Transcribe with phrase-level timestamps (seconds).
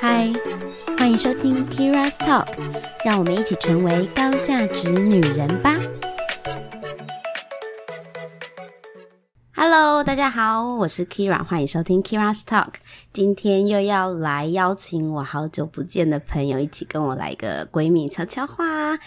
[0.00, 0.32] 嗨，
[0.96, 2.46] 欢迎收听 Kira's Talk，
[3.04, 5.74] 让我们一起成为高价值女人吧。
[9.54, 12.74] Hello，大家好，我是 Kira，欢迎收听 Kira's Talk。
[13.12, 18.98] 今天又要来邀请我好久不见的朋友一起跟我来个闺蜜悄悄话。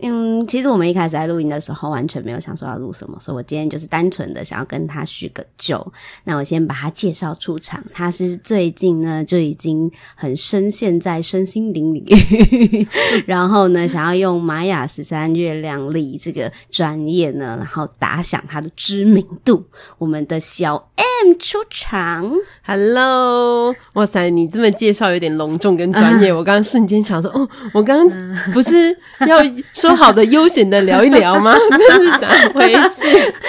[0.00, 5.84] 嗯，其实我们一开始在录音的时候完全没有想说要录什么，所以我今天就是单纯的想要跟他叙个旧。
[6.22, 12.86] 那我先把他介绍出场，他是最近呢就已经很深陷在身心灵领域，
[13.26, 19.64] 然后呢想要用玛雅十三月亮历这个专业呢，然后打响他的知名度。
[19.98, 22.30] 我们的小 M 出场
[22.64, 29.42] ，Hello，哇塞，你这么介绍有点隆重跟专业， 我刚刚瞬间想说，哦，我刚刚不是要
[29.74, 29.87] 说。
[29.88, 31.54] 说好的悠闲的聊一聊吗？
[31.72, 33.06] 这是怎么回事？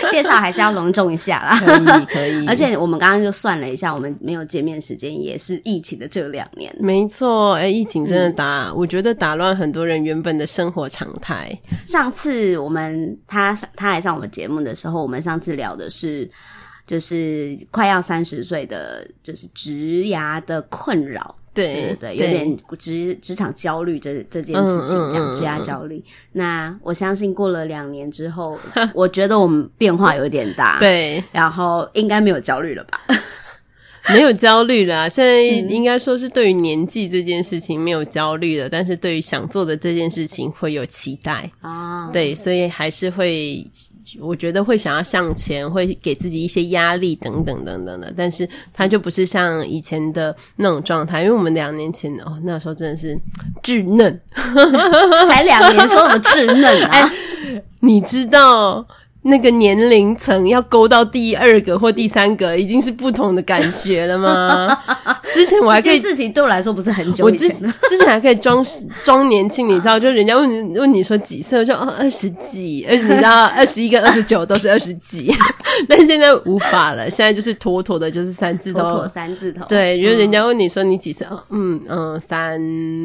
[0.09, 1.59] 介绍还是要隆重一下啦。
[1.59, 2.47] 可以，可以。
[2.47, 6.73] 而且我们刚刚就算了一下，我们没有见面时间也是疫情的这两年。
[6.79, 11.51] 没错，哎，疫情真的打，嗯、我觉得打乱很多人原本的生活常态。
[11.85, 16.29] 上次我们他他来上我们节目的时候，我们上次聊的是
[16.87, 21.35] 就是快要三十岁的就是职牙的困扰。
[21.53, 26.03] 对对对，有点职职场焦虑这这件事情，讲职业焦虑。
[26.31, 28.57] 那我相信过了两年之后，
[28.93, 30.79] 我觉得我们变化有点大。
[30.79, 33.01] 对，然后应该没有焦虑了吧？
[34.13, 42.09] 没有焦虑了， 现在应该说是对于年纪这件事情没有焦虑了，但是对于想做的这件事情会有期待啊。
[42.11, 43.63] 对，所以还是会，
[44.19, 48.11] 我觉得会想要向前，会给自己一些压力等等等等的。
[48.17, 53.15] 但是它就不是像以前的那种状态，因为我们两年前哦，那时候真的是
[53.61, 54.19] 稚嫩，
[55.27, 56.89] 才两年，说什么稚嫩啊？
[56.91, 57.11] 哎，
[57.81, 58.85] 你知道？
[59.23, 64.81] 那个年龄层要勾到第二个或第三个，已经是不同的感觉了吗？
[65.27, 68.65] 之前我还可以，这事情对我来说不是很久以前，我之，之前还可以装
[69.01, 69.99] 装年轻，你知道？
[69.99, 75.31] 就人家问你问你说几岁，我说哦二十几，而你知道二十一跟二十九都是二十几，
[75.87, 79.65] 但现在无法了，现在就是妥妥的就是三字头，妥妥三字头。
[79.67, 81.27] 对，就是人家问你说你几岁？
[81.29, 82.59] 哦，嗯嗯，三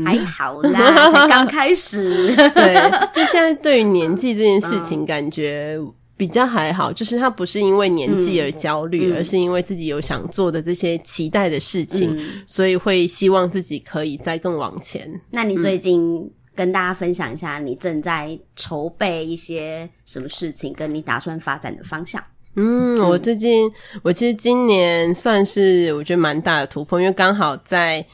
[0.07, 2.33] 还好啦，才刚开始。
[2.55, 2.77] 对，
[3.13, 5.79] 就现在对于年纪这件事情，嗯、感觉。
[6.17, 15.21] 比较还好，就是他不是因为年纪而焦虑，嗯、而是因为自己有想做的这些期待的事情，嗯、所以会希望自己可以再更往前。
[15.31, 22.23] 那你最近跟大家分享一下，你正在筹备一些什么事情，跟你打算发展的方向？
[22.57, 23.71] 嗯，我最近，
[24.03, 28.05] 我其实今年算是我觉得蛮大的突破，因为刚好在。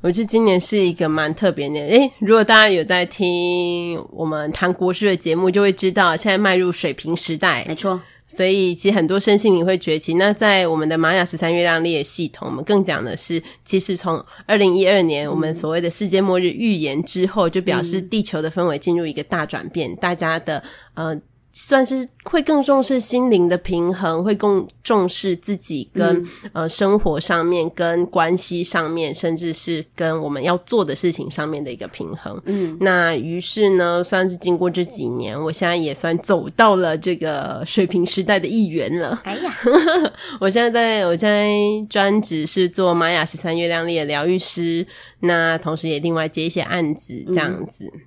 [0.00, 1.74] 我觉得今年是一个蛮特别的。
[1.74, 7.64] 诶，如果大家有在听我们谈国事的节目，就会知道现在迈入水平时代。
[7.66, 10.14] 没错，所以其实很多身心灵会崛起。
[10.14, 20.62] 那在我们的玛雅十三月亮历系统，我们更讲的是，其实从二零一二年我们所谓的世界末日预言之后，就表示地球的氛围进入一个大转变，大家的
[20.94, 21.20] 呃。
[21.60, 32.40] 算是会更重视心灵的平衡，会更重视自己跟、嗯、呃生活上面、跟关系上面，甚至是跟我们要做的事情上面的一个平衡。
[32.44, 39.20] 嗯，那于是呢，算是经过这几年，我现在也算走到了这个水平时代的一员了。
[39.24, 39.52] 哎呀，
[40.38, 41.48] 我现在在我现在
[41.90, 44.86] 专职是做玛雅十三月亮历的疗愈师，
[45.18, 47.90] 那同时也另外接一些案子这样子。
[47.92, 48.00] 嗯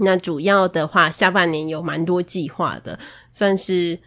[0.00, 2.98] 那主要的话，下半年有蛮多计划的，
[3.32, 3.98] 算是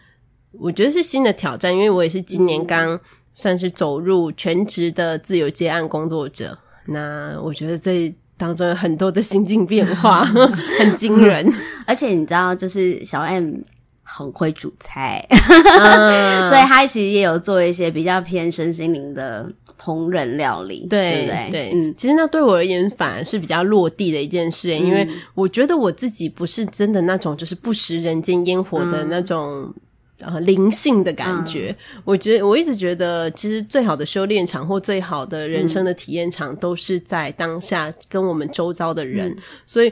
[0.52, 3.00] 我觉得是新的挑战，因为我也是今年刚
[3.34, 6.57] 算是走入全职的自由接案工作者。
[6.88, 10.25] 那我觉得这当中有很多的心境变化，
[10.80, 11.47] 很惊人。
[11.85, 13.56] 而且你知道，就是小 M
[14.03, 19.51] 很会煮菜，嗯、所以他其实也有做一些比较偏身心灵的。
[19.81, 29.74] 烹饪料理，对，对嗯，其实那对我而言反而是比较落地的一件事，嗯，因为我觉得我自己不是真的那种就是不食人间烟火的那种，
[30.19, 31.75] 嗯，呃灵性的感觉。
[31.95, 39.92] 嗯，我觉得我一直觉得，其实最好的修炼场或最好的人生的体验场，都是在当下跟我们周遭的人，嗯，所以。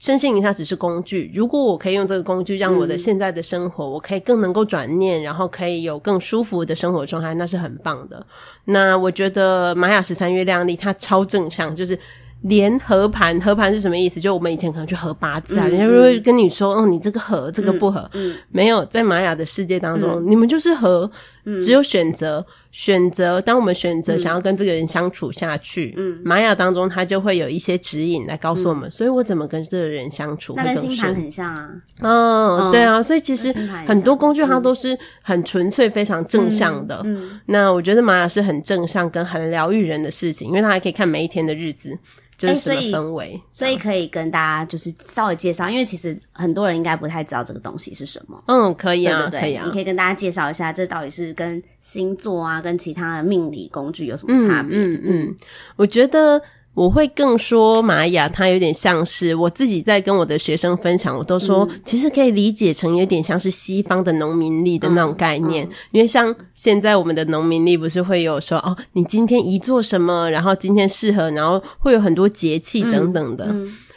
[0.00, 8.24] 身心灵它只是工具，如果我可以用这个工具让我的现在的生活，嗯、我可以更能够转念，然后可以有更舒服的生活状态，那是很棒的。
[8.64, 11.98] 那我觉得玛雅十三月亮历它超正向，就是
[12.44, 14.18] 连合盘，合盘是什么意思？
[14.18, 21.10] 就我们以前可能去合八字啊，嗯、人家就会跟你说，哦，你这个合，这个不合，嗯，没有在玛雅的世界当中，嗯、你们就是合。
[21.60, 23.40] 只有选择，选择。
[23.40, 30.54] 当我们选择想要跟这个人相处下去，嗯，玛雅当中它就会有一些指引来告诉我们，嗯、所以我怎么跟这个人相处。
[30.56, 33.52] 那跟星盘很像啊，嗯，嗯对啊，所以其实
[33.86, 37.00] 很多工具它都是很纯粹、非常正向的。
[37.04, 41.98] 嗯，嗯那我觉得玛雅是很正向跟很疗愈人的事情，因为它还可以看每一天的日子。
[42.38, 48.42] 就是什么氛围、欸，所以可以跟大家就是稍微介绍，因为其实很多人应该不太知道这个东西是什么。
[48.46, 54.76] 嗯，可以啊，对对对可以啊，你可以跟大家介绍一下，这到底是跟星座啊，跟其他的命理工具有什么差别？
[54.76, 55.36] 嗯嗯，嗯，
[55.76, 56.40] 我觉得。
[56.72, 73.52] 我会更说玛雅，它有点像是我自己在跟我的学生分享，我都说其实可以理解成有点像是西方的农民历的那种概念，嗯嗯、因为像现在我们的农民历不是会有说哦，你今天宜做什么，然后今天适合，然后会有很多节气等等的。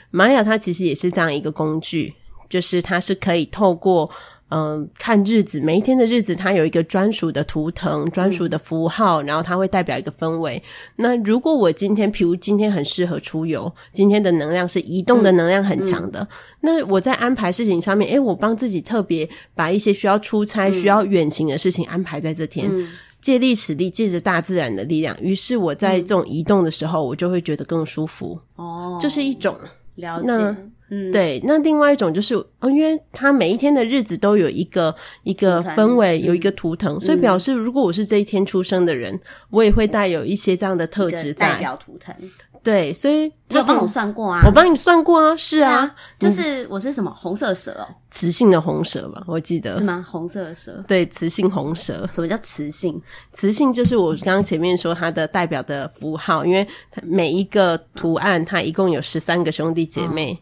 [0.09, 2.11] 玛雅它其实也是这样一个工具，
[2.53, 4.07] 就是它是可以透过。
[4.55, 10.61] 嗯，看日子，每一天的日子，它有一个专属的图腾、专属的符号，然后它会代表一个氛围。
[10.97, 16.27] 那如果我今天，譬如今天很适合出游，今天的能量是移动的能量很强的，嗯嗯、
[16.59, 22.87] 那我在安排事情上面，诶，我帮自己特别把一些需要出差、需要远行的事情安排在这天，嗯、
[23.19, 28.39] 借力使力，借着大自然的力量，于是我在这种移动的时候，我就会觉得更舒服。
[28.57, 29.57] 哦，这是一种
[29.95, 30.55] 了解。
[30.93, 34.93] 嗯，对，那另外一种就是，哦，因为他每一天的日子都有一个
[35.23, 39.19] 一个氛围，有一个图腾，所以表示如果我是这一天出生的人，
[39.49, 41.53] 我也会带有一些这样的特质在。
[41.53, 42.13] 代表图腾。
[42.61, 44.41] 对，所以他有帮我算过啊？
[44.45, 50.01] 我帮你算过啊，是啊，就是我是什么红色蛇哦，雌性的红蛇吧，我记得是吗？
[50.07, 52.07] 红色的蛇，对，雌性红蛇。
[52.09, 53.01] 什么叫雌性？
[53.33, 60.39] 雌性就是我刚刚前面说它的代表的符号，因为它每一个图案它一共有十三个兄弟姐妹。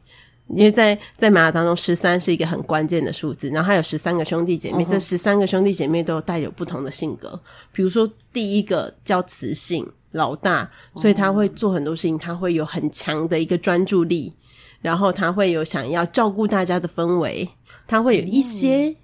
[0.56, 7.40] 因为在在玛雅当中，十三是一个很关键的数字，然后还有十三个兄弟姐妹，这十三个兄弟姐妹都带有不同的性格。
[7.72, 14.34] 比如说，第一个叫雌性老大，所以他会做很多事情，他会有很强的一个专注力，
[14.82, 17.48] 然后他会有想要照顾大家的氛围，
[17.88, 18.96] 他会有一些。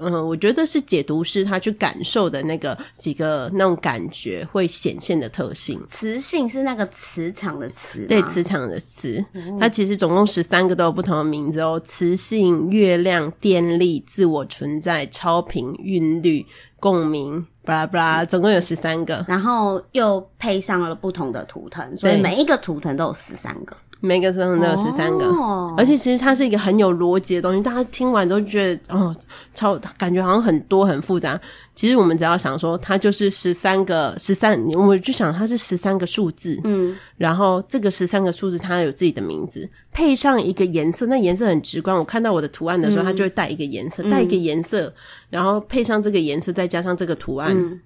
[0.00, 5.80] 嗯，我觉得是解读师他去感受的那个几个那种感觉会显现的特性。
[5.86, 9.24] 磁性是那个磁场的磁，对，磁场的磁。
[9.34, 11.80] 嗯、它其实总共十三个都有不同的名字哦。
[11.84, 16.44] 磁性、月亮、电力、自我存在、超频、韵律、
[16.78, 19.24] 共鸣，巴拉巴拉，总共有十三个。
[19.28, 23.76] 然后又配上了不同的图腾，所以每一个图腾都有十三个。
[24.02, 27.62] 每个图腾都有十三个，哦、而且其实它是一个很有逻辑的东西。
[27.62, 29.14] 大家听完都觉得哦，
[29.54, 31.40] 超感觉好像很多很复杂。
[31.74, 36.60] 其实我们只要想说，它就是十三个十三，我就想它是十三个数字。
[36.64, 41.96] 嗯，然后这个十三个数字它有自己的名字，配上一个颜色，那颜色很直观。
[41.96, 44.92] 我看到我的图案的时候，嗯、它就会带一个颜色，带一个颜色，
[45.30, 47.56] 然后配上这个颜色，再加上这个图案。
[47.56, 47.80] 嗯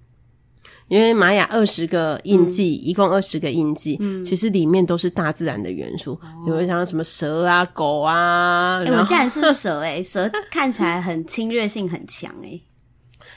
[0.87, 8.79] 因为玛雅二十个印记，嗯、一共二十个印记，嗯、其实里面都是大自然的元素，有没有像什么蛇啊、狗啊？
[8.79, 10.03] 哎、欸，我竟然是蛇哎、欸！
[10.03, 12.61] 蛇看起来很侵略性很强哎、欸，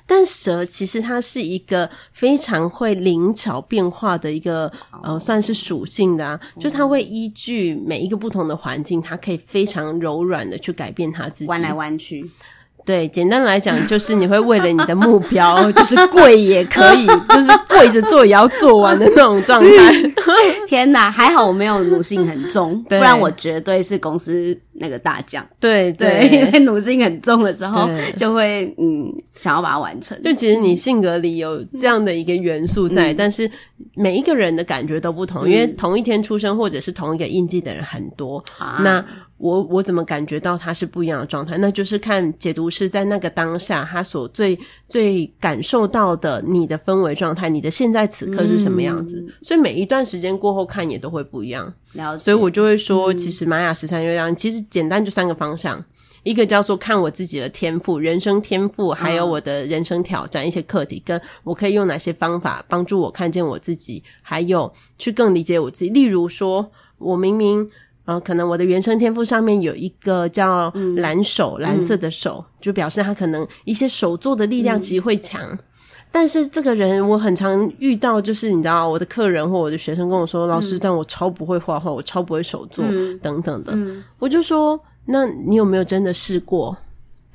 [0.06, 12.30] 但蛇其实它是一个非常会灵巧变化的一个呃，算是属性的啊，就是它会依据每一个不同的环境，它可以非常柔软的去改变它自己，弯来弯去。
[12.90, 19.68] 对，简单来讲就是你会为了你的目标， 就是跪也可以，就是跪着做也要做完的那种状态。
[20.66, 25.46] 天哪，还好我没有奴性很重，不然我绝对是公司那个大将。
[25.60, 29.06] 对对，对，因为奴性很重的时候，就会嗯
[29.38, 30.20] 想要把它完成。
[30.20, 33.48] 就其实你性格里有这样的一个元素在，嗯、但是
[33.94, 38.42] 每一个人的感觉都不同，嗯、因为同一天出生或者是同一个印记的人很多。
[38.58, 39.04] 啊、那
[39.40, 41.56] 我我怎么感觉到他是不一样的状态？
[41.56, 49.24] 那就是看解读师在那个当下，他所最最感受到的你的氛围状态，你的现在此刻是什么样子？
[49.26, 51.72] 嗯、所以每一段时间过后看也都会不一样。
[51.94, 52.22] 了解。
[52.22, 55.82] 所以我就会说，其实玛雅十三月亮，其实简单就三个方向：
[56.22, 65.90] 一个叫做看我自己的天赋、人生天赋，还有我的人生挑战、一些课题，跟我可以用哪些方法帮助我看见我自己，还有去更理解我自己。
[65.90, 67.66] 例如说，我明明。
[68.10, 75.40] 呃，可能我的原生天赋上面有一个叫蓝手，嗯、蓝色的手，嗯、就表示他可能一些手做的力量其实会强。
[75.52, 75.58] 嗯、
[76.10, 83.72] 但是这个人我很常遇到，就是你知道，我的客人或我的学生跟我说：“嗯、老师，但我超不会画画，我超不会手做，嗯、等等的。
[83.76, 86.76] 嗯”我就说：“那你有没有真的试过？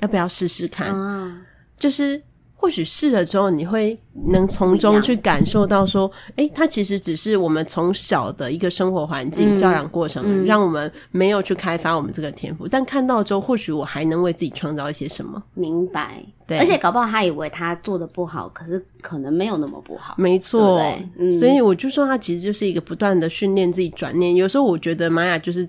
[0.00, 1.40] 要不要试试看？”啊、
[1.78, 2.22] 就是。
[2.66, 3.96] 或许试了之后，你会
[4.26, 12.66] 能从中去感受到说，诶，它其实只是我们从小的一个生活环境、教养过程，嗯、让我们没有去开发我们这个天赋。
[12.66, 15.40] 嗯、但看到之后，或许我还能为自己创造一些什么。
[15.54, 16.58] 明白，对。
[16.58, 20.16] 而且搞不好他以为他做的不好，可是可能没有那么不好。
[20.18, 24.34] 没错，对对嗯、所以我就说，他其实就是一个不断的训练自己转念。
[24.34, 25.68] 有时候我觉得玛雅就是。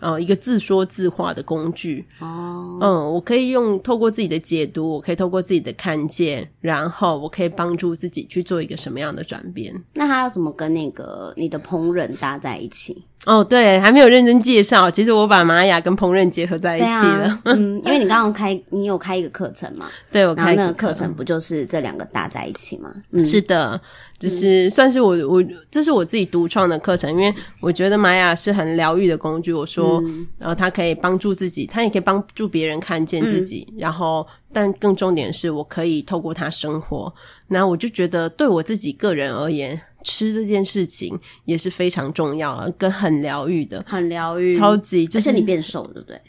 [0.00, 9.74] 呃，一个自说自话的工具哦，嗯，我可以用透过自己的解读，我可以透过自己的看见，然后我可以帮助自己去做一个什么样的转变。
[9.94, 13.04] 那他要怎么跟那个你的烹饪搭在一起？
[13.26, 14.88] 哦，对，还没有认真介绍。
[14.88, 17.26] 其实我把玛雅跟烹饪结合在一起了。
[17.26, 19.86] 啊、 嗯，因为你刚刚开，你有开一个课程嘛？
[20.12, 22.90] 对，我开那个课程不就是这两个搭在一起吗？
[23.10, 23.78] 嗯，是的。
[24.18, 29.52] 就是算是我我这是我自己独创的课程，因为我觉得玛雅是很疗愈的工具。
[29.52, 33.66] 我说，嗯、然后它可以帮助自己，它也可以帮助别人看见自己。
[33.70, 37.12] 嗯、然后，但更重点是我可以透过它生活。
[37.46, 45.06] 那我就觉得，对我自己个人而言，吃这件事情也是非常重要，跟很疗愈的，很疗愈，超级。
[45.06, 46.20] 就是你变瘦，对不对？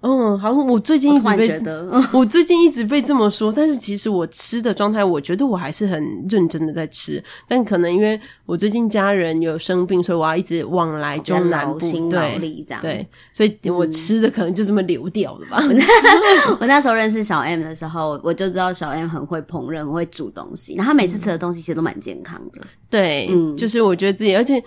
[0.00, 1.52] 嗯，好像我最近一直被
[2.14, 6.00] 我最近一直被这么说，但是其实我吃的状态，我觉得我还是很
[6.30, 12.38] 认真的在吃，但可能因为我最近家人有生病，所以我要一直往来中南部，对
[12.80, 15.60] 对，所以我吃的可能就这么流掉了吧。
[16.60, 22.60] 我那时候认识小 M 的时候，我就知道小 M 很会烹饪，很会煮东西，然后他每次吃的东西其实都蛮健康的。
[22.88, 24.62] 对，嗯，就是我觉得自己，而且。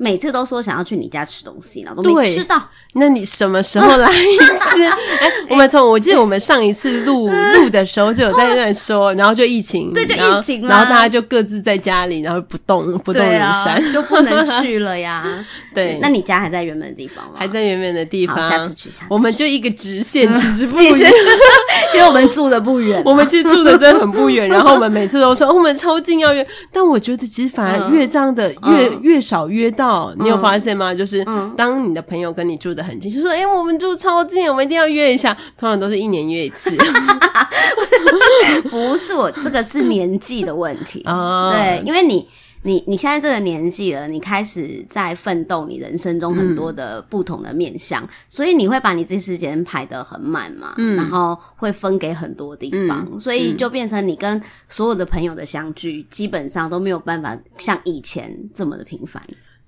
[0.00, 2.56] 每次都说想要去你家吃东西，然后都没吃到。
[2.94, 4.84] 那你什么时候 来一次？
[4.84, 15.24] 哎，我们从我记得我们上一次录 录的时候就有在那说，然后就疫情，对，就疫情了，然后大家就各自在家里，然后不动不动如山，就不能去了呀。
[15.74, 17.32] 对，那你家还在原本的地方吗？
[17.36, 20.92] 还在原本的地方，下次去，下次我们就一个直线，其实不远，
[21.92, 24.48] 其实我们住的不远，我们其实住的真的很不远。
[24.48, 29.88] 然后我们每次都说我们超近要约，但我觉得其实反而越这样的越越少约到。
[29.88, 30.94] 哦，你有发现吗？
[30.94, 31.24] 就是
[31.56, 36.70] 当你的朋友跟你住得很近，就说：“哎，我们住超近，我们一定要约一下。”通常都是一年约一次。
[38.70, 41.02] 不是我，这个是年纪的问题。
[41.06, 42.26] 哦，对，因为你
[42.62, 59.22] 你你现在这个年纪了，你开始在奋斗你人生中很多的不同的面向，所以你会把你自己时间排得很满嘛，嗯，然后会分给很多地方，所以就变成你跟所有的朋友的相聚，基本上都没有办法像以前这么的频繁。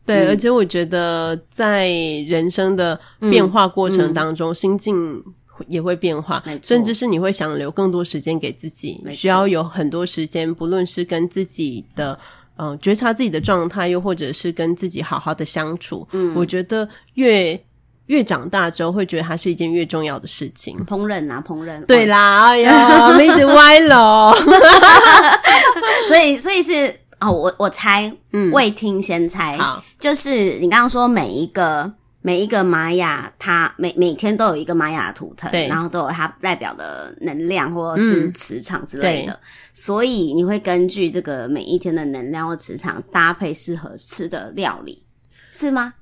[0.07, 1.88] 对，而且我觉得在
[2.26, 5.23] 人生的变化过程当中，心境
[5.69, 12.19] 也会变化，甚至是你会想留更多时间给自己，需要有很多时间，不论是跟自己的
[12.57, 16.09] 嗯、呃、觉察自己的状态，又或者是跟自己好好的相处。
[16.12, 17.62] 嗯，我觉得越
[18.07, 20.76] 越长大之后，会觉得它是一件越重要的事情。
[20.88, 24.33] 烹饪啊，烹饪，对啦，哎呀，我们一直歪了，
[26.09, 26.92] 所以，所以是。
[27.20, 39.38] 哦，我我猜，嗯，未听先猜，好，就是你刚刚说每一个每一个玛雅，它每每天都有一个玛雅图腾，对，然后都有它代表的能量或者是磁场之类的，嗯、
[39.74, 45.04] 所以你会根据这个每一天的能量或磁场搭配适合吃的料理，
[45.52, 45.92] 是吗？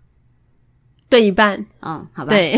[1.10, 2.56] 对一半，嗯，好吧，对，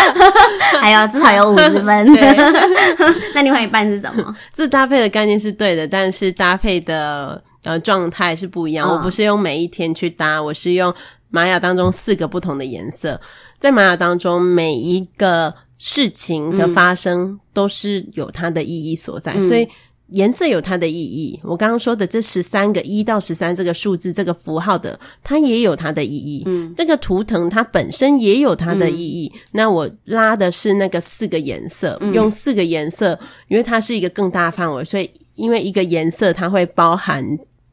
[0.82, 2.36] 还有至少有五十分，对。
[3.32, 4.36] 那另外一半是什么？
[4.52, 7.42] 这搭配的概念是对的，但是搭配的。
[7.64, 8.88] 呃，状态是不一样。
[8.88, 10.94] 我不是用每一天去搭，我是用
[11.28, 13.20] 玛雅当中四个不同的颜色。
[13.58, 19.68] 在玛雅当中，每一个事情的发生都是有它的意义所在，嗯、所以
[20.12, 21.38] 颜色有它的意义。
[21.44, 26.42] 我刚刚说的这十三个一到十三这个数字这个符号的，它也有它的意义。
[26.46, 29.30] 嗯，这个图腾它本身也有它的意义。
[29.34, 37.22] 嗯、那我拉的是那个四个颜色，嗯、用四个颜色，因为它是一个更大范围，所以因为一个颜色它会包含。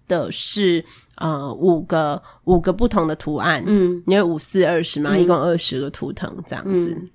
[0.08, 0.84] 的是
[1.16, 7.06] 呃五个五个不同的图案，嗯，因为五四二十嘛，嗯、一共二十个图腾这样子，嗯、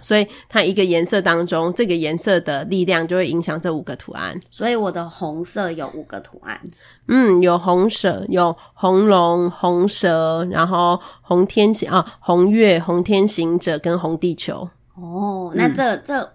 [0.00, 4.40] 所以它一个颜色当中，这个颜色的力量就会影响这五个图案。
[4.50, 6.60] 所以我的红色有五个图案，
[7.08, 14.68] 嗯，有红蛇，有红龙、红蛇，然后红天行啊，红月、红天行者跟红地球。
[14.94, 16.32] 哦，那这、嗯、这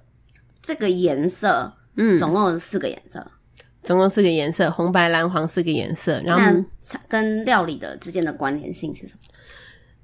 [0.62, 3.26] 这个颜色，嗯，总共有四个颜色。
[3.86, 6.22] 总共四个颜色，红白蓝黄四个颜色。
[6.26, 6.62] 然后
[7.08, 9.20] 跟料理的之间的关联性是什么？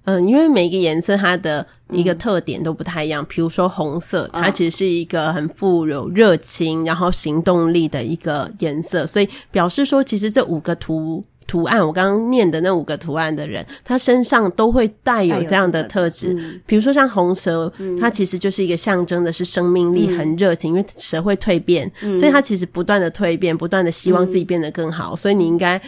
[0.05, 3.25] 嗯，因为每一个颜色它的一个特点都不太一样。
[3.25, 11.23] 比如说红色，它其实是一个很富有热情，然后行动力的一个颜色，所以表示说，其实这五个图。
[11.51, 16.31] 图案，我刚刚念的那五个图案的人，他身上都会带有这样的特质。
[16.31, 25.11] 嗯、比如说像红蛇，它其实就是一个象征的是生命力很热情，嗯、因为蛇会蜕变，嗯、所以它其实不断的蜕变，不断的希望自己变得更好。
[25.13, 25.81] 嗯、所以你应该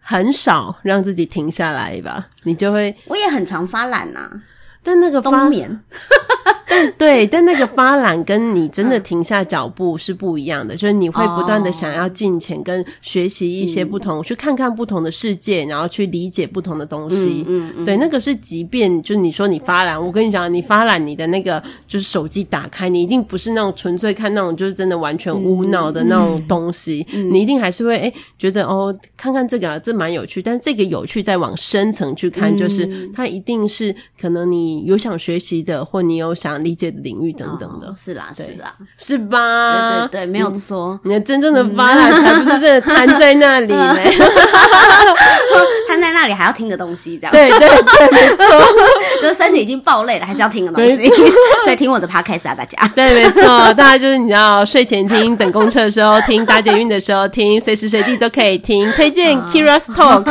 [0.00, 2.94] 很少让自己停下来吧，你就会。
[3.06, 4.42] 我也很常发懒呐、啊，
[4.82, 5.80] 但那个发冬眠。
[6.98, 17.44] 对，但那个发懒跟你真的停下脚步是不一样的，嗯、就是你会不断的想要进前跟学习一些不同，嗯、去看看不同的世界，然后去理解不同的东西。
[17.48, 36.65] 嗯对，那个是即便就是你说你发懒，我跟你讲，你发懒，你的那个就是手机打开，你一定不是那种纯粹看那种就是真的完全无脑的那种东西，你一定还是会诶觉得哦，看看这个、啊、这蛮有趣，但是这个有趣再往深层去看，就是它一定是可能你有想学习的，或你有想。
[36.66, 40.08] 理解的领域等等的，哦、是啦，是啦，是吧？
[40.10, 40.98] 对对对，没有错。
[41.04, 43.94] 你的 真正的发懒才不是真的瘫在那里呢，
[45.86, 47.30] 瘫 在那里还要听个东西，这样。
[47.30, 48.44] 对对对，没错，
[49.22, 51.08] 就是身体已经爆累了，还是要听个东西，
[51.64, 52.76] 在听我的 podcast 啊，大家。
[52.96, 53.42] 对，没错，
[53.74, 58.90] 大家就是你要睡前听，等公车的时候听，搭捷运的时候听，随时随地都可以听。
[58.92, 60.24] 推荐 Keira's Talk，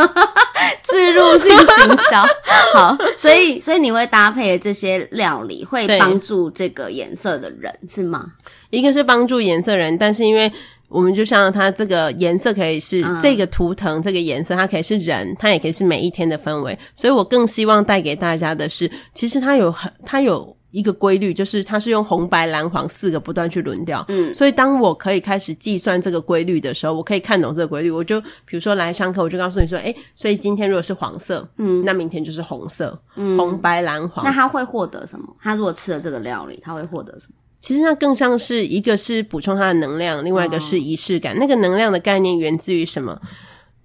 [0.87, 2.21] 置入性行销。
[2.73, 6.19] 好，所以所以你会搭配这些料理，会帮。
[6.19, 8.25] 助这个颜色的人是吗？
[8.71, 10.51] 一个是帮助颜色人，但是因为
[10.87, 20.55] 我们就像它这个颜色可以是这个图腾，这个颜色它可以是人，它也可以是每一天的氛围，所以我更希望带给大家的是，其实它有很它有。
[20.75, 24.03] 一个规律就是，它是用红白蓝黄四个不断去轮调。
[24.09, 27.89] 嗯，所以当我可以开始计算这个规律的时候，我可以看懂这个规律。
[27.89, 34.25] 我就比如说来上课，我就告诉你说，哎，所以今天如果是黄色，嗯，那明天就是红色，嗯，红白蓝黄。
[34.25, 35.25] 那他会获得什么？
[35.39, 37.35] 他如果吃了这个料理，他会获得什么？
[37.61, 41.33] 其实它更像是一个是补充它的能量，另外一个是仪式感。
[41.33, 43.19] 哦，那个能量的概念源自于什么？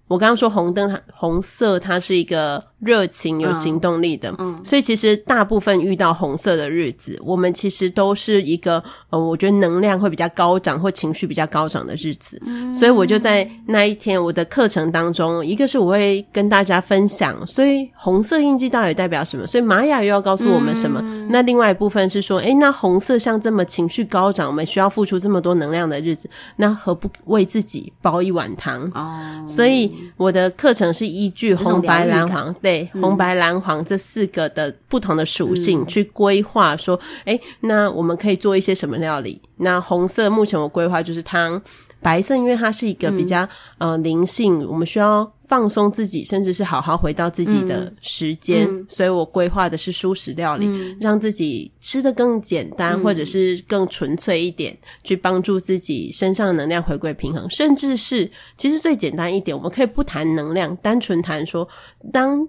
[0.07, 19.47] 我刚刚说红灯，它红色，它是一个热情、有行动力的，嗯，嗯，所以其实大部分遇到红色的日子，我们其实都是一个呃，我觉得能量会比较高涨或情绪比较高涨的日子，嗯，所以我就在那一天我的课程当中，一个是我会跟大家分享，所以红色印记到底代表什么？
[19.47, 21.01] 所以玛雅又要告诉我们什么？
[21.03, 28.91] 嗯，那另外一部分是说，诶，那红色像这么情绪高涨，我们需要付出这么多能量的日子，那何不为自己煲一碗汤？
[28.95, 29.91] 哦，所以。
[30.17, 39.41] 我的课程是依据红白蓝黄，对，嗯、红白蓝黄这四个的不同的属性去规划，说，诶、那我们可以做一些什么料理？
[39.57, 41.61] 那红色目前我规划就是汤，
[42.01, 43.43] 白色因为它是一个比较、
[43.79, 45.33] 嗯、呃灵性，我们需要。
[45.51, 57.51] 放松自己，甚至是好好回到自己的时间，嗯嗯、所以我规划的是蔬食料理，嗯、让自己吃得更简单，嗯、或者是更纯粹一点，去帮助自己身上的能量回归平衡。
[57.51, 61.69] 甚至是，其实最简单一点，我们可以不谈能量，单纯谈说，
[62.13, 62.47] 当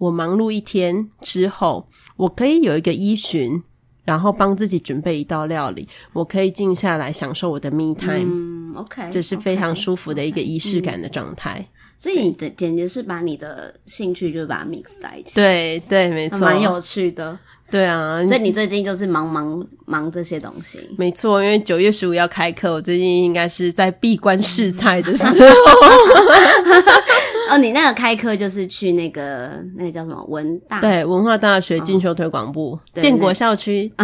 [0.00, 1.86] 我忙碌一天之后，
[2.16, 3.62] 我可以有一个依循，
[4.04, 8.24] 然后帮自己准备一道料理，我可以静下来享受我的 me time。
[8.24, 11.58] 嗯，OK，这是非常舒服的一个仪式感的状态。
[11.60, 11.66] 嗯
[12.00, 17.38] 所以你的简直是把你的兴趣就把它 mix 在一起，对对，没错，蛮有趣的，
[17.70, 18.24] 对啊。
[18.24, 21.42] 所以你最近就是忙忙忙这些东西，没错。
[21.44, 25.48] 因为九月十五要开课，我最近应该是在闭关试菜的时候。
[27.50, 30.80] 哦，你那个开课就是去那个那个叫什么文大？
[30.80, 33.92] 对，文化大学进修推广部，建国校区。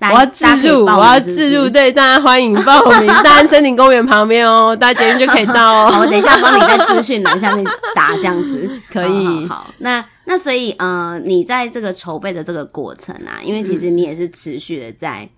[0.00, 5.90] 我要置入，我要置入，对，大家欢迎报名，大安森林公园旁边哦， 大家捷运就可以到哦。
[5.90, 7.64] 好，我等一下 帮你在资讯栏下面
[7.96, 9.44] 打这样子，可以。
[9.48, 15.28] 好，那那所以呃，你在这个筹备的这个过程啊，因为其实你也是持续的在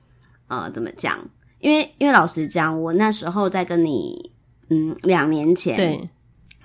[0.49, 1.19] 呃，怎么讲？
[1.61, 4.31] 因为因为老实讲，我那时候在跟你
[4.69, 6.11] 嗯两年前对。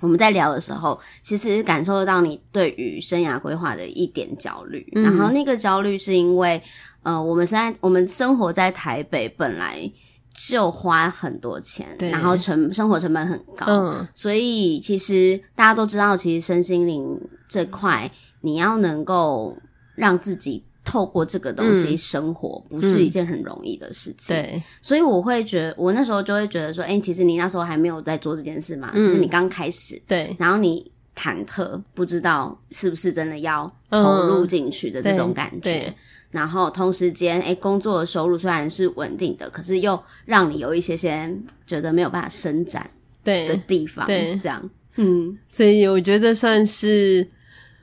[0.00, 6.62] 我们在聊的时候，其实感受得到你对于生涯规划的一点焦虑，嗯、然后那个焦虑是因为，
[7.02, 9.90] 呃，我们现在我们生活在台北，本来
[10.36, 18.10] 就花很多钱，对然后成生活成本很高，嗯、所以其实大家都知道，其实身心灵这块，
[18.42, 19.56] 你要能够
[19.94, 20.65] 让自己。
[20.86, 24.36] 透过这个东西生活，嗯、不是一件很容易的事情。
[24.36, 30.00] 对，所以我会觉得，我那时候就会觉得说，哎、欸，其实你那时候还没有在做这件事嘛，是你刚开始。
[30.06, 35.88] 对，然后你忐忑，不知道是不是真的要投入进去的这种感觉。
[35.88, 35.94] 嗯、
[36.30, 42.88] 然后同时间，哎、欸，工作的收入虽然是稳定的，可是又让你有一些些觉得没有办法伸展
[43.24, 44.06] 的地方。
[44.06, 47.28] 对，对这样，嗯，所以我觉得算是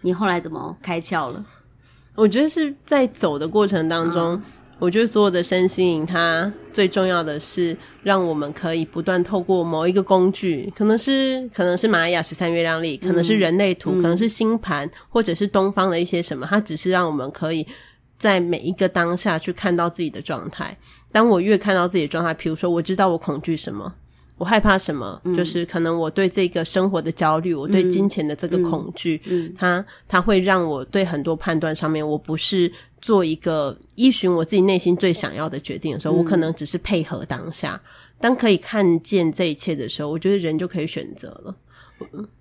[0.03, 1.45] 你后来怎么开窍了？
[2.15, 4.39] 我觉得是在走的过程当中，
[4.77, 17.65] 我觉得所有的身心灵，它最重要的是让我们可以不断透过某一个工具，可能是可能是玛雅十三月亮历，可能是人类图，嗯、可能是星盘，或者是东方的一些什么，它只是让我们可以
[18.19, 20.77] 在每一个当下去看到自己的状态。
[21.11, 23.91] 当我越看到自己的状态，比如说我知道我恐惧什么。
[24.43, 25.21] 我害怕什么？
[25.23, 37.81] 嗯、就是可能我对这个生活的焦虑，嗯、我对金钱的这个恐惧，嗯嗯、它它会让我对很多判断上面，我不是做一个依循我自己内心最想要的决定的时候，嗯、我可能只是配合当下。
[38.19, 41.55] 当可以看见这一切的时候，我觉得人就可以选择了。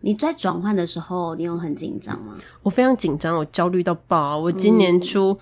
[0.01, 2.35] 你在转换的时候，你有很紧张吗？
[2.65, 4.37] 我非常紧张，我焦虑到爆啊！
[4.37, 5.39] 我今年初。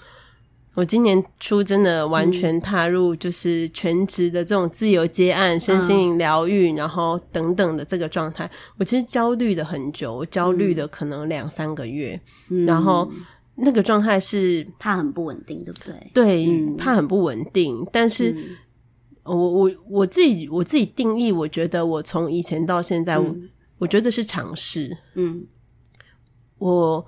[0.80, 8.50] 嗯我今年初真的完全踏入就是全职的这种自由接案、嗯、身心灵疗愈，然后等等的这个状态。
[8.78, 13.06] 我其实焦虑了很久，我焦虑的可能两三个月，嗯、然后
[13.56, 16.10] 那个状态是怕很不稳定，对不对？
[16.14, 17.86] 对，嗯、怕很不稳定。
[17.92, 18.34] 但是
[19.24, 23.20] 我我我自己我自己定义，我觉得我从以前到现在，
[23.76, 24.96] 我觉得是尝试。
[25.12, 25.44] 嗯，
[26.56, 27.06] 我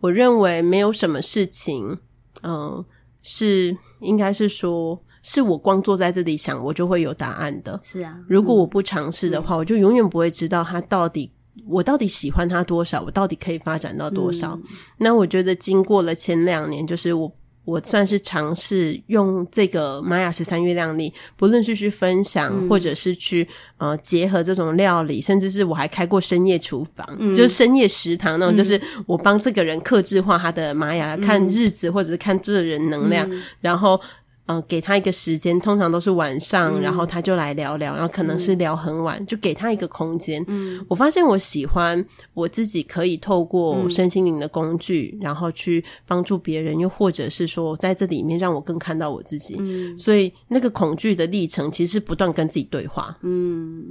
[0.00, 1.98] 我认为没有什么事情。
[2.44, 2.84] 嗯，
[3.22, 7.80] 是应该是说，是我光坐在这里想，我就会有答案的。
[7.82, 11.32] 是啊，如果我不尝试的话，嗯、我就永远不会知道他到底，
[11.66, 14.52] 我到底喜欢他多少，我到底可以发展到多少。
[14.54, 14.62] 嗯、
[14.98, 17.32] 那我觉得经过了前两年，就是我。
[17.64, 23.46] 我算是尝试用这个玛雅十三月亮历，不论是去分享，嗯、或者是去
[23.78, 34.00] 呃结合这种料理，甚至是我还开过深夜厨房，嗯、就是深夜食堂那种，就是我帮这个人克制化他的玛雅，看日子，或者是看这个人能量，嗯、然后。
[34.46, 40.44] 嗯、呃，给他一个时间，通常都是晚上，嗯、然后他就来聊聊，然后可能是聊很晚，嗯、就给他一个空间。
[40.48, 49.56] 嗯，我发现我喜欢我自己可以透过身心灵的工具，嗯、然后去帮助别人，又或者是说在这里面让我更看到我自己。
[49.60, 53.16] 嗯，所以那个恐惧的历程，其实是不断跟自己对话。
[53.22, 53.84] 嗯，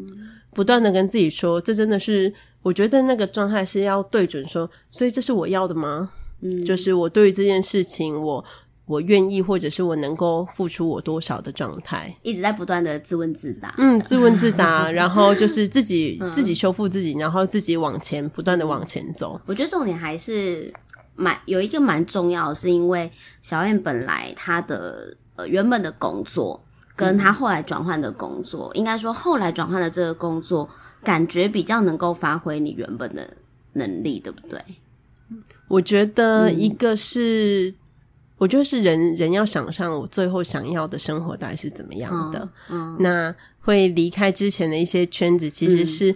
[0.54, 6.12] 不断的跟自己说，这真的是我觉得那个状态是要对准说，所以这是我要的吗？
[6.42, 8.44] 嗯，就是我对于这件事情，我。
[8.86, 13.74] 我愿意，或者是我能够付出我多少的状态，一直在不断的自问自答。
[13.78, 19.40] 嗯，自问自答， 然后就是自己、嗯、自己修复自己，然后自己往前不断的往前走。
[19.46, 20.74] 我觉得重点还是
[21.16, 23.10] 蛮有一个蛮重要的，是因为
[23.42, 26.62] 小燕本来她的呃原本的工作，
[26.96, 30.68] 跟她后来转换的工作，嗯、应该说后来转换的这个工作，
[31.02, 33.26] 感觉比较能够发挥你原本的
[33.74, 34.60] 能力，对不对？
[35.70, 37.70] 我觉得一个是。
[37.70, 37.76] 嗯
[38.42, 42.40] 我觉得是人人要想象我最后想要的生活大概是怎么样的。
[42.72, 46.16] 嗯，嗯，那会离开之前的一些圈子，其实是、嗯、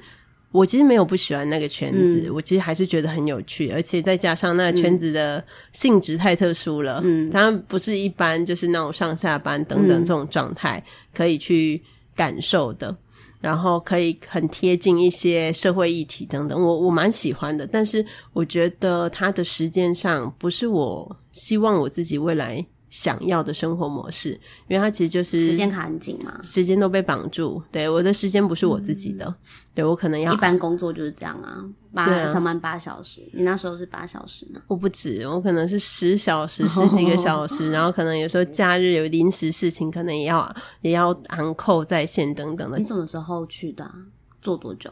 [0.52, 10.84] 我其实没有不喜欢那个圈子，嗯、我其实还是觉得很有趣，而且再加上那个圈子的性质太特殊了，嗯，当然不是一般就是那种上下班等等这种状态
[11.14, 11.80] 可以去
[12.16, 12.98] 感受的。
[13.46, 17.68] 然后可以很贴近一些社会议题等等，我我蛮喜欢的。
[17.68, 18.04] 但是
[18.34, 24.30] 我觉得它的时间上不是我希望我自己未来想要的生活模式，
[24.70, 27.62] 因为它其实就是时间卡很紧嘛，时间都被绑住。
[27.70, 29.36] 对，我的时间不是我自己的，嗯、
[29.74, 31.62] 对我可能要一般工作就是这样啊，
[31.94, 33.22] 八啊，上班八小时。
[33.34, 34.62] 你那时候是八小时吗？
[34.68, 42.78] 我不止，我可能是十小时， 十几个小时，然后可能有时候假日有临时事情，可能也要也要昂扣在线等等的。
[42.78, 43.94] 你什么时候去的啊？
[44.42, 44.90] 做多久？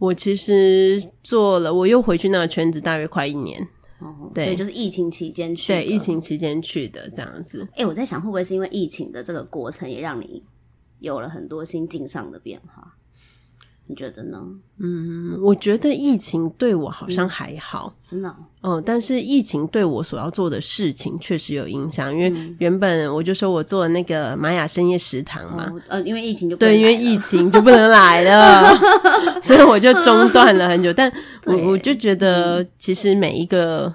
[0.00, 3.68] 我其实做了，我又回去那个圈子，大约快一年。
[3.98, 7.66] 哦，对，所以就是疫情期间去的，对，疫情期间去的这样子。
[7.76, 10.42] 诶，我在想，会不会是因为疫情的这个过程，也让你
[11.00, 12.95] 有了很多心境上的变化？
[13.88, 14.42] 你觉得呢？
[14.78, 18.34] 嗯，我觉得疫情对我好像还好，嗯、真的、哦。
[18.62, 28.76] 嗯，但是疫情对我所要做的事情确实有影响，因为原本我就说我做那个玛雅深夜食堂嘛，哦、呃，因为疫情就对，因为疫情就不能来了，
[29.40, 30.92] 所以我就中断了很久。
[30.92, 31.10] 但
[31.46, 33.94] 我我就觉得，其实每一个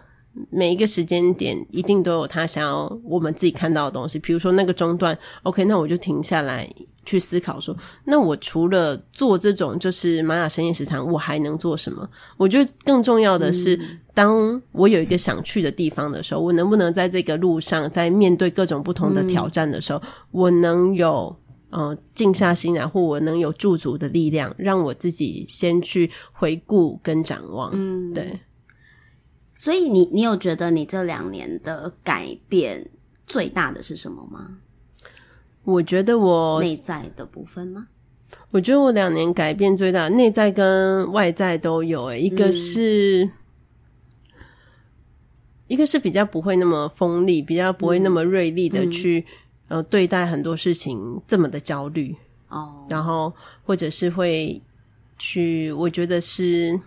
[0.50, 4.18] 每一个时间点，一定都有他想要我们自己看到的东西。
[4.20, 6.68] 比如说那个中断，OK，那我就停下来。
[7.06, 12.08] 去思考说，那我除了做这种就是玛雅深夜食堂，我还能做什么？
[12.38, 21.36] 我觉得更重要的是，嗯、当我有一个想去的地方的时候，我能不能在这个路上，在面对各种不同的挑战的时候，嗯、我能有
[21.70, 27.72] 呃静下心来，或我能有驻足的力量，让我自己先去回顾跟展望。
[27.74, 28.40] 嗯，对。
[29.58, 32.84] 所以你你有觉得你这两年的改变
[33.28, 34.58] 最大的是什么吗？
[35.64, 37.88] 我觉得我内在的部分吗？
[38.52, 42.06] 我觉得我两年改变最大，内在跟外在都有。
[42.06, 43.32] 诶，一个是，嗯、
[45.68, 49.26] 一个是比较不会那么锋利，比较不会那么锐利的去、
[49.68, 52.16] 嗯、呃对待很多事情这么的焦虑。
[52.48, 54.62] 哦，然后或者是会
[55.18, 56.80] 去，我觉得是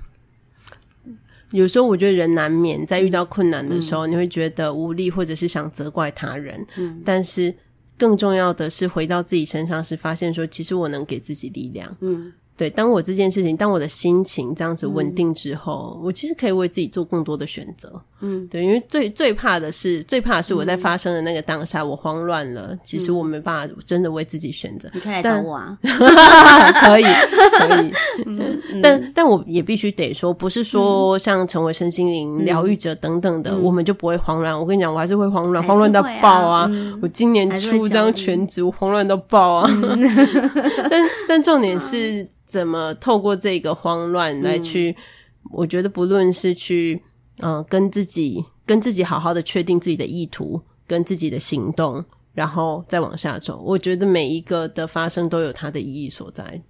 [1.51, 7.55] 有时候我觉得人难免在遇到困难的时候，嗯、你会觉得无力，或者是想责怪他人，嗯，但是
[7.97, 12.33] 更重要的是回到自己身上，是发现说，其实我能给自己力量，嗯。
[12.57, 18.01] 对，当我这件事情，当我的心情这样子稳定之后，嗯、我其实可以为自己做更多的选择。
[18.21, 22.77] 嗯，对，因为最最怕的是，最怕的是我在发生的那个当下，嗯、我慌乱了。
[22.83, 24.89] 其实我没办法真的为自己选择。
[24.95, 25.77] 你可以来找我啊，
[26.81, 27.93] 可以，可以。
[28.27, 34.59] 嗯、但但我也必须得说，不是说像成为身心灵疗愈者等等的，嗯、我们就不会慌乱。
[34.59, 36.67] 我跟你讲，我还是会慌乱，慌乱到爆啊！
[36.71, 39.71] 嗯、我今年出张全职，我慌乱到爆啊！
[39.71, 40.01] 嗯、
[40.89, 42.27] 但但重点是。
[42.47, 44.91] 怎么透过这个慌乱来去？
[44.91, 47.03] 嗯、我觉得不论是去，
[47.39, 53.63] 嗯、呃，跟自己跟自己好好的确定自己的意图，跟自己的行动，然后再往下走。
[53.65, 56.63] 我觉得每一个的发生都有它的意义所在。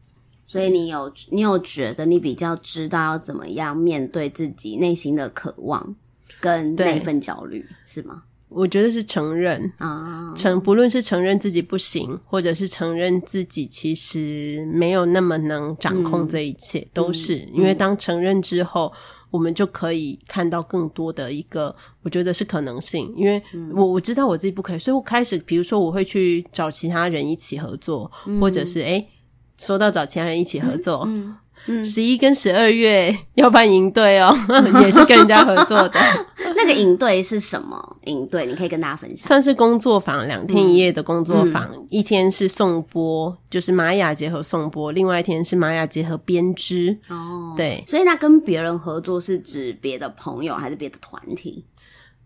[0.46, 5.96] 所以你有你有觉得你比较知道要怎么样面对自己内心的渴望
[6.40, 8.24] 跟那份焦虑，是吗？
[8.50, 18.98] 我觉得是承认啊，承不论是承认自己不行，或者是承认自己其实没有那么能掌控这一切，嗯、都是、嗯、因为当承认之后，嗯、
[19.34, 23.12] 我们就可以看到更多的一个，我觉得是可能性。
[23.16, 23.42] 因为
[23.74, 29.04] 我我知道我自己不可以，所以我开始，比如说我会去找其他人一起合作，嗯、或者是诶
[29.58, 31.02] 说到找其他人一起合作。
[31.08, 31.36] 嗯嗯
[31.84, 34.34] 十一跟十二月要办营队哦，
[34.82, 36.00] 也是跟人家合作的。
[36.56, 38.46] 那个营队是什么营队？
[38.46, 39.26] 你可以跟大家分享。
[39.26, 41.68] 算是工作坊，两天一夜的工作坊。
[41.74, 46.98] 嗯、一天是颂钵，就是玛雅结合颂钵；另外一天是玛雅结合编织。
[47.08, 47.82] 哦，对。
[47.86, 51.64] 所以那跟别人合作是指别的朋友还是别的团体？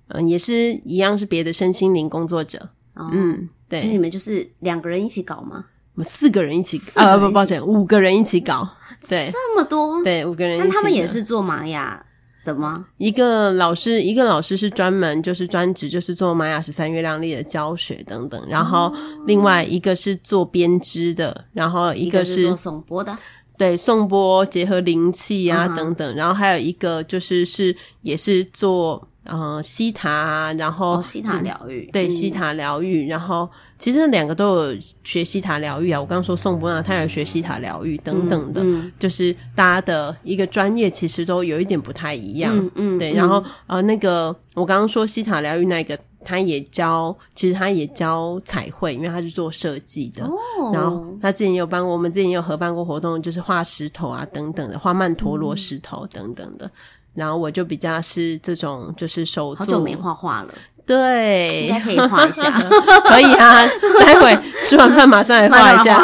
[0.09, 2.59] 嗯，也是一样，是别的身心灵工作者。
[2.95, 3.81] 哦、嗯，对。
[3.81, 5.65] 所以你们就是两个人一起搞吗？
[5.99, 8.69] 我们四个人一起搞，啊，不，抱歉，五个人一起搞。
[9.09, 10.69] 对，这么多，对，五个人一起。
[10.69, 12.01] 那他们也是做玛雅
[12.45, 12.87] 的吗？
[12.99, 18.41] 一个老师，一个老师是专门就是专职，就是做玛雅十三月亮历的教学等等。
[18.49, 18.95] 然后
[19.27, 23.19] 另外一个是做编织的，然后一个是，做颂钵的，
[23.57, 26.15] 对，颂钵结合灵气啊等等。
[26.15, 29.09] 然后还有一个就是是也是做。
[29.25, 33.07] 呃，西塔啊，然后、哦、西塔疗愈，对，西塔疗愈。
[33.07, 33.47] 然后
[33.79, 36.01] 其实两个都有学西塔疗愈啊。
[36.01, 42.57] 我刚刚说颂钵啊，他有学西塔疗愈等等的，嗯嗯、就是大家的一个专业其实都有一点不太一样。
[42.57, 43.15] 嗯，嗯对。
[43.15, 50.25] 然后呃，那个我刚刚说西塔疗愈那个，他也教，其实他也教彩绘，因为他是做设计的。
[50.25, 50.73] 哦。
[50.75, 56.67] 然后他之前也有帮过我们，之前也有合办过活动，就是画石头啊等等的，画曼陀罗石头等等的。
[56.67, 56.71] 嗯
[57.15, 59.53] 然后我就比较是这种，就是手。
[59.53, 60.55] 好久没画画了，
[60.89, 62.51] 对，应该可以画一下，
[63.05, 63.63] 可以啊。
[64.01, 66.01] 待会吃完饭马上来画一下。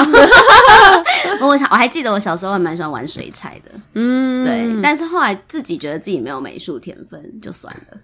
[1.40, 4.68] 我想我还记得我小时候还蛮喜欢玩水彩的，嗯，对。
[4.82, 7.96] 但是后来自己觉得自己没有美术天分，就算了，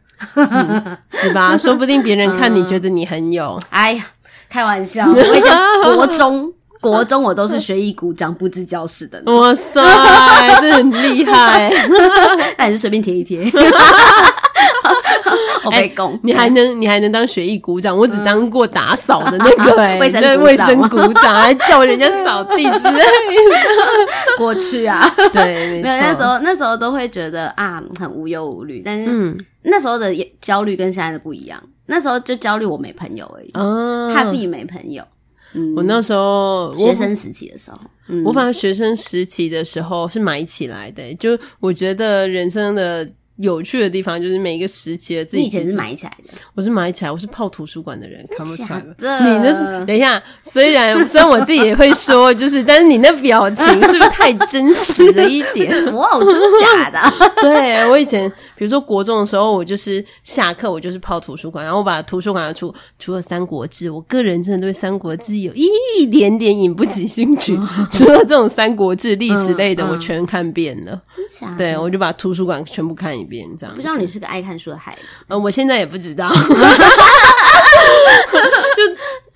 [0.46, 1.54] 是，是吧？
[1.60, 3.60] 说不定别人看你觉得你很有。
[3.60, 4.04] 嗯、哎呀，
[4.48, 6.50] 开玩笑，我会讲国中。
[6.80, 9.20] 国中我都是学艺鼓掌，布置教室的。
[9.30, 9.82] 哇塞，
[10.62, 11.70] 这很厉害！
[12.56, 13.44] 但是随便贴一贴。
[15.70, 17.96] 我被攻，你还能你还能当学艺股长？
[17.96, 23.06] 我只当过打扫的那 个卫生卫生股长，还叫人家扫地之类的。
[24.36, 31.62] 过去啊， 对，没有那时候那时候都会觉得啊很无忧无虑，但是那时候的焦虑跟现在的不一样。
[31.86, 33.50] 那时候就焦虑我没朋友而已，
[34.14, 35.02] 怕自己没朋友。
[35.54, 37.78] 嗯，我那时候学生时期的时候，
[38.08, 43.08] 嗯，我反正学生时期的时候是埋起来的，就我觉得人生的。
[43.40, 45.38] 有趣的地方就是每一个时期的自己。
[45.38, 48.80] 你以前是买起来的，我是买起来，我是泡图书馆的人，看不出来？
[48.98, 55.70] 的你那是等一下，虽然虽然我自己也会说，就是，但是你那表情是不是太真实了一点？
[55.96, 57.14] 哇，真的假的？
[57.40, 67.58] 对，我以前，比如说国中的时候，我就是下课，我就是泡图书馆，然后我把图书馆的除，除了《三国志》，我个人真的对《三国志》有一点点引不起兴趣，
[67.90, 71.00] 除了这种《三国志》历史类的，我全看遍了。
[71.08, 71.54] 真假？
[71.56, 73.48] 对，我就把图书馆全部看一遍。
[73.56, 76.28] 这样不知道你是个爱看书的孩子，嗯，我现在也不知道，
[78.76, 78.82] 就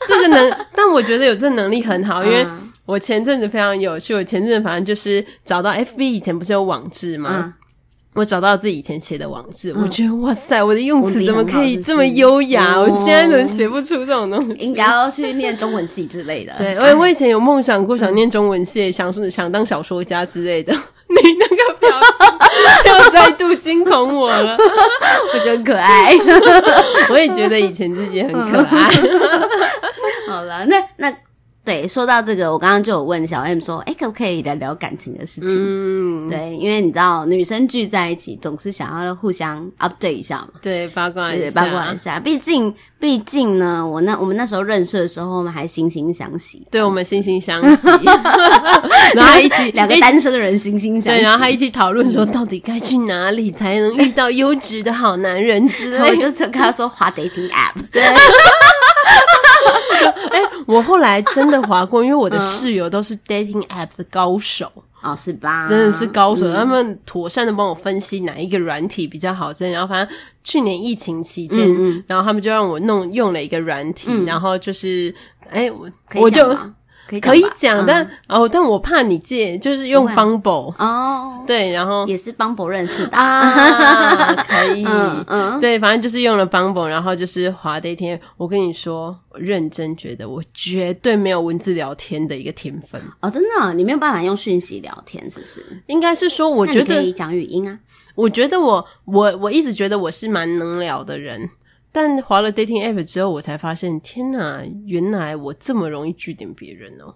[0.07, 2.47] 这个能，但我觉得有这个能力很好，因为
[2.85, 7.31] 我前阵子非常有趣，我前阵子反正就是找到 FB 以前不是有网志吗？
[7.47, 7.55] 嗯、
[8.15, 12.79] 我找到自己以前写的网志，嗯、我觉得哇塞，我的用词怎么可以这么优雅？
[12.79, 14.53] 我现在怎么写不出这种东西？
[14.65, 16.53] 应该要去念中文系之类的。
[16.59, 20.73] 对，我我以前有梦想过想念中文系，想是想当小说家之类的。
[21.09, 24.57] 你那个表情又再度惊恐我了，
[25.35, 26.13] 我觉得很可爱。
[27.11, 28.91] 我也觉得以前自己很可爱。
[30.29, 31.13] 好了，那那。
[31.65, 35.57] 对，说到这个，我刚刚就有问小 M 说，哎，可不可以聊聊感情的事情？
[35.57, 42.21] 嗯，对，因为你知道，女生聚在一起总是想要互相 update 一下嘛，对，八卦一下，对，八卦一下。
[42.21, 47.89] 毕竟，毕竟呢，我那我们那时候认识的时候，我们还惺惺相惜，对，我们惺惺相惜，
[49.15, 56.05] 然后还一起两个单身的人惺惺相惜，对，然后还一起讨论说，到底该去哪里才能遇到优质的好男人之类的。
[56.13, 58.03] 我就跟他说，滑 dating app，对。
[60.31, 64.71] 哎，我后来真的滑过，因为我的 室友都是 dating app 的高手
[65.03, 65.67] 哦，是吧？
[65.69, 69.53] 真的是高手，嗯、他们妥善的帮我分析哪一个软体比较好。
[69.53, 75.15] 真，然后反正去年疫情期间，嗯嗯然后他们就让我弄用了一个软体，嗯、然后就是，
[75.51, 76.57] 哎，我我就。
[77.21, 83.17] 可以可以讲，但哦，但我怕你借，就是用 Bumble 哦，对，然后也是 Bumble 认识的。
[83.17, 84.85] 啊，可以，
[85.29, 88.19] 嗯，对，反正就是用了 Bumble，然后就是滑 dating。
[88.37, 93.01] 我跟你说，认真觉得我绝对没有文字聊天的一个天分。
[93.21, 95.65] 哦，真的，你没有办法用讯息聊天，是不是？
[95.87, 97.79] 应该是说，我觉得可以讲语音啊。
[98.15, 101.51] 我觉得我我我一直觉得我是蛮能聊的人。
[101.95, 107.15] 但滑了 dating app 之后，我才发现，天哪，原来我这么容易拒点别人哦！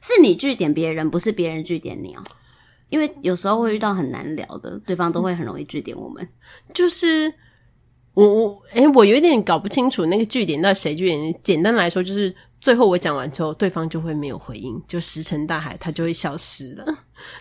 [0.00, 2.22] 是你拒点别人，不是别人拒点你哦。
[2.88, 6.28] 因为有时候会遇到很难聊的，对方都会很容易拒点我们。
[6.72, 7.34] 就是
[8.14, 11.34] 我我诶，我有一点搞不清楚那个据点到谁据点。
[11.42, 12.32] 简单来说，就是。
[12.60, 16.84] 最后我讲完之后，对方就会没有回应，就石沉大海，他就会消失了。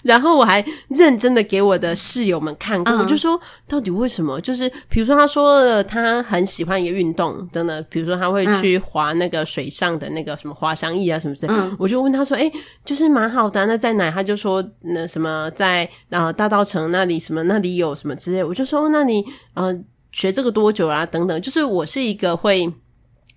[0.03, 4.39] 然后我还认真的给我的室友们看过，我就说到底为什么？
[4.41, 11.53] 就是比如说他说了他很喜欢一个运动，等等，比如说他会去滑那个水上的那个什么滑翔翼啊什么之类。
[11.53, 12.51] 嗯，我就问他说：“诶，
[12.85, 19.77] 就是蛮好的，那在哪？”他就说：“那什么在呃大道城那里，什么那里有什么之类。”我就说：“那你呃
[20.11, 21.05] 学这个多久啊？
[21.05, 22.71] 等等。”就是我是一个会。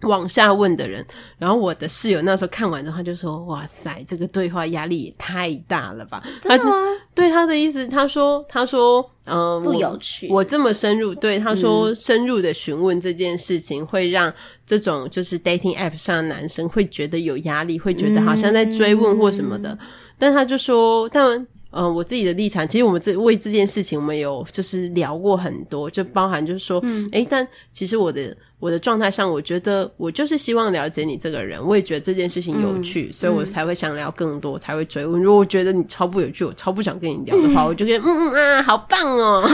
[0.02, 1.04] 往下问的人，
[1.38, 6.72] 然后我的室友那时候看完之后，他就说：“哇塞，这个对话压力也太大了吧？”真的吗？
[7.14, 10.28] 对他的意思，他说：“他说，嗯、呃，不有趣。
[10.28, 14.32] 我”我这么深入，对他说，深入的询问这件事情，会让
[14.66, 19.70] 这种就是 dating app 上的男生会觉得有压力，会觉得好像在追问或什么的。
[19.70, 19.78] 嗯、
[20.18, 21.46] 但他就说，但。
[21.72, 35.20] 呃，我自己的立场，其实我们这为这件事情，我们有就是聊过很多，就包含就是说，嗯，诶，但其实我的我的状态上，我觉得我就是希望了解你这个人，我也觉得这件事情有趣，嗯、所以我才会想聊更多，嗯、才会追问。
[35.20, 39.42] 如果我觉得你超不有趣，我超不想跟你聊的话，嗯、我就觉得嗯嗯啊，好棒哦！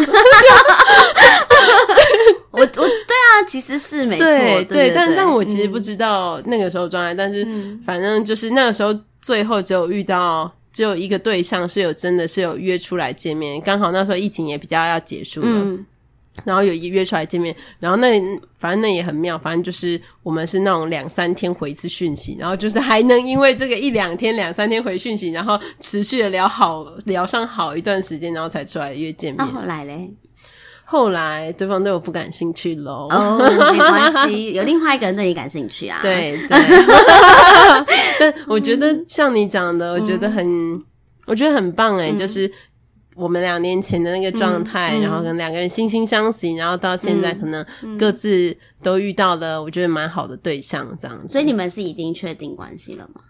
[2.51, 7.49] 我我对啊，其实是没错，对对，对，对，但但我其实不知道那个时候状态，嗯、但是
[7.83, 10.53] 反正就是那个时候最后只有遇到。
[10.71, 15.85] 只有一个对象是有真的是有约出来见面，刚好那时候疫情也比较要结束了，嗯、
[16.45, 18.21] 然后有一约出来见面，然后那
[18.59, 29.39] 反正那也很妙，反正就是我们是那种两三天回一次讯息，然后就是还能因为这个一两天两三天回讯息，然后持续的聊好聊上好一段时间，然后才出来约见面。
[29.39, 30.11] 那后来嘞？
[30.91, 33.09] 后来对方对我不感兴趣喽。
[33.11, 33.37] 哦，
[33.71, 35.99] 没关系， 有另外一个人对你感兴趣啊。
[36.01, 36.59] 对对。
[38.19, 40.83] 但 我觉得像你讲的，我觉得很，嗯、
[41.27, 42.51] 我觉得很棒诶、嗯、就是
[43.19, 47.67] 我们两年前的那个状态，嗯嗯、然后跟两个人惺惺相惜，然后到现在可能
[47.99, 51.29] 各自都遇到了我觉得蛮好的对象，这样子。
[51.33, 53.21] 所以你们是已经确定关系了吗？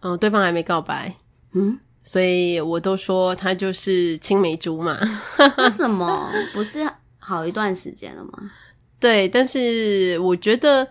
[0.00, 1.14] 嗯，对方还没告白。
[1.52, 1.78] 嗯。
[2.04, 4.98] 所以我都说他就是青梅竹马。
[5.58, 6.28] 为什么？
[6.52, 6.80] 不是
[7.20, 8.50] 好一段时间了吗？
[8.98, 10.88] 对，但是我觉得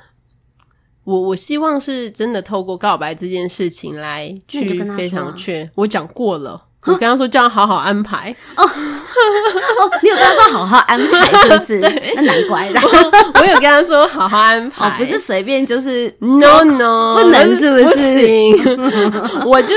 [1.03, 5.69] 我我希望是真的透过告白这件事情来去非常确。
[5.75, 8.35] 我讲过了，我跟他说叫他好好安排。
[8.55, 11.79] 哦哦，你有跟他说好好安排是不是？
[12.15, 12.81] 那难怪了。
[13.35, 17.85] 我有跟他说好好安排，不是随便就是 no no 不能是不是？
[17.85, 19.75] 不行， 我就。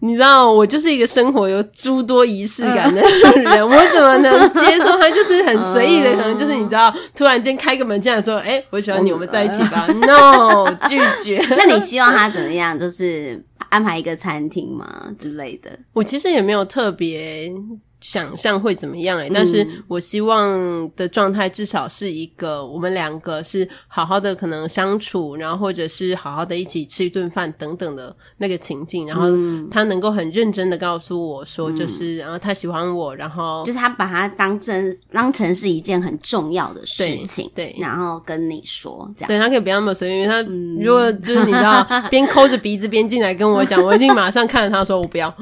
[0.00, 3.00] 你知道我就是一个生活有诸多仪式感的
[3.34, 6.10] 人，我怎么能接受他就是很随意的？
[6.16, 11.44] 可能就是你知道，突然间开个门进来说：“哎，我喜欢你，我们在一起吧。” No，拒绝。
[11.56, 12.78] 那你希望他怎么样？
[12.78, 14.86] 就是安排一个餐厅吗
[15.18, 15.70] 之类的？
[15.92, 17.52] 我其实也没有特别
[18.00, 29.26] 想象会怎么样哎、欸，但是我希望的状态至少是一个，我们两个是好好的可能相处，然后或者是好好的一起吃一顿饭等等的那个情境，然后
[29.70, 40.40] 他能够很认真的告诉我说，就是然后他喜欢我，然后就是他把他当真当成是一件很重要的事情，对，对，然后跟你说这样，对他可以不要那么随便，因为他
[40.80, 45.34] 如果就是你知道边抠着鼻子边进来跟我讲，我一定马上看着他说我不要。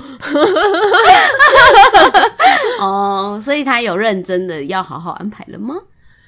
[2.80, 5.74] 哦，所以他有认真的要好好安排了吗？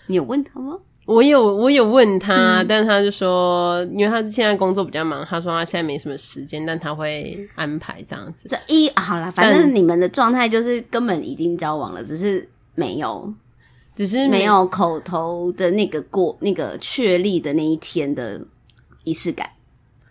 [0.07, 0.79] 你有问他吗？
[1.05, 8.47] 我有，我有问他，嗯、但他就说，因为他现在工作比较忙，他说他现在没什么时间，但他会安排这样子。
[8.49, 13.33] 这一好啦，反正你们的状态就是根本已经交往了，只是没有，
[13.97, 18.39] 只是没有口头的那个过那个确立的那一天的
[19.05, 19.49] 仪式感，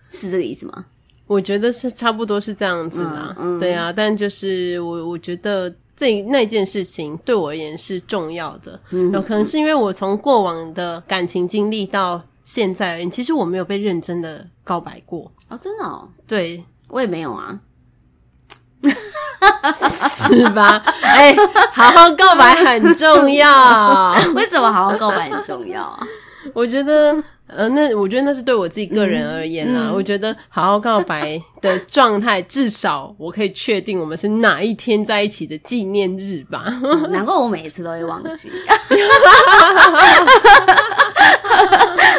[0.09, 0.85] 是这个意思吗？
[1.27, 17.59] 我觉得是差不多是这样子啦，嗯嗯、对啊，但就是我我觉得这那件事情对我而言是重要的，嗯，有可能是因为我从过往的感情经历到现在，其实我没有被认真的告白过哦，真的哦，对，我也没有啊，
[19.73, 20.77] 是吧？
[21.01, 21.37] 哎、欸，
[21.73, 25.99] 好好告白很重要， 为什么好好告白很重要啊？
[26.53, 27.23] 我觉得。
[27.47, 29.83] 呃，那我觉得那是对我自己个人而言啦。
[29.85, 36.65] 嗯嗯、我觉得好好告白的状态，至少我可以确定我们是哪一天在一起的纪念日吧。
[36.83, 38.51] 嗯、难怪我每一次都会忘记。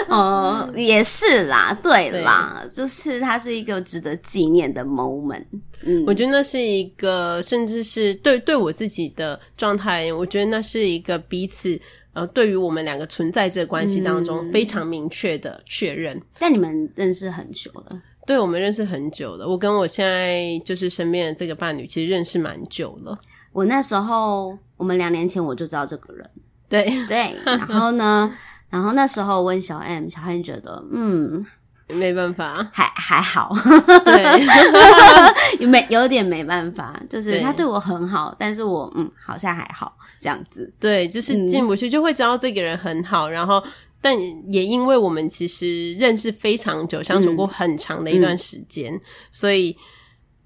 [0.09, 5.45] 哦、嗯，也是啦，对啦，对就是它是一个值得纪念的 moment。
[5.83, 11.79] 嗯，我觉得那是一个，甚至是对对我自己的状态，我觉得那是一个彼此。
[12.19, 16.17] 呃，对于我们两个存在这个关系当中，非常明确的确认。
[16.17, 18.03] 嗯，但你们认识很久了？
[18.27, 19.47] 对，我们认识很久了。
[19.47, 23.17] 我跟我现在就是身边的这个伴侣，其实认识蛮久了。
[23.53, 26.29] 我那时候，我们两年前我就知道这个人。
[26.69, 28.35] 对对，然后呢，
[28.69, 31.47] 然后那时候问小 M，小 M 觉得，嗯。
[31.89, 33.51] 没办法，还还好，
[34.05, 34.47] 对，
[35.67, 43.63] 没有点没办法，就是他对我很好，但是我嗯，好像还好这样子，对，就是进不去，就会知道这个人很好，然后，
[44.01, 44.15] 但
[44.51, 49.01] 也因为我们其实认识非常久，相处过很长的一段时间，嗯、
[49.33, 49.77] 所以，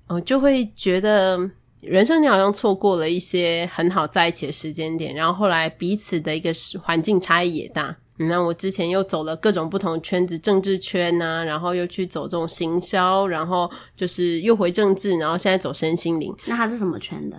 [0.06, 7.96] 我就会觉得人生你好像错过了一些很好在一起的时间点，然后后来彼此的一个环境差异也大。
[8.28, 16.34] 那我之前又走了各种不同圈子，政治圈啊，然后又去走这种行销，然后就是又回政治，然后现在走身心灵。
[16.46, 17.36] 那他是什么圈的？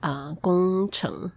[0.00, 1.30] 啊、呃，工程，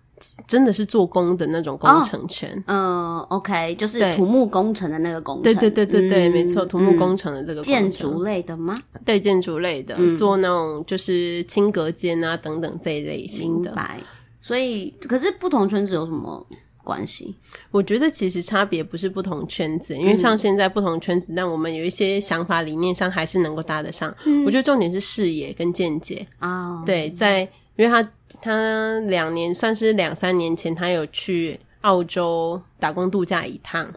[0.46, 2.52] 真的是做工的那种工程圈。
[2.68, 5.44] 嗯、哦呃、OK，就是土木工程的那个工程。
[5.44, 8.78] 对对对对对，嗯、没错，土木工程的这个工程建筑类的吗？
[9.06, 13.70] 对，建筑类的，嗯、做那种就是轻隔间啊等等这一类型的。
[13.72, 14.00] 明白。
[14.40, 16.46] 所以，可是不同圈子有什么？
[16.88, 17.36] 关系，
[17.70, 24.16] 我觉得其实差别不是不同圈子，因为像现在不同圈子，嗯、但我们有一些想法理念上还是能够搭得上。
[24.26, 26.76] 嗯、我觉得重点是视野跟见解啊。
[26.76, 27.42] 哦、对，在
[27.76, 28.12] 因为他
[28.42, 33.94] 他两年算是两三年前，他有去澳洲打工度假一趟。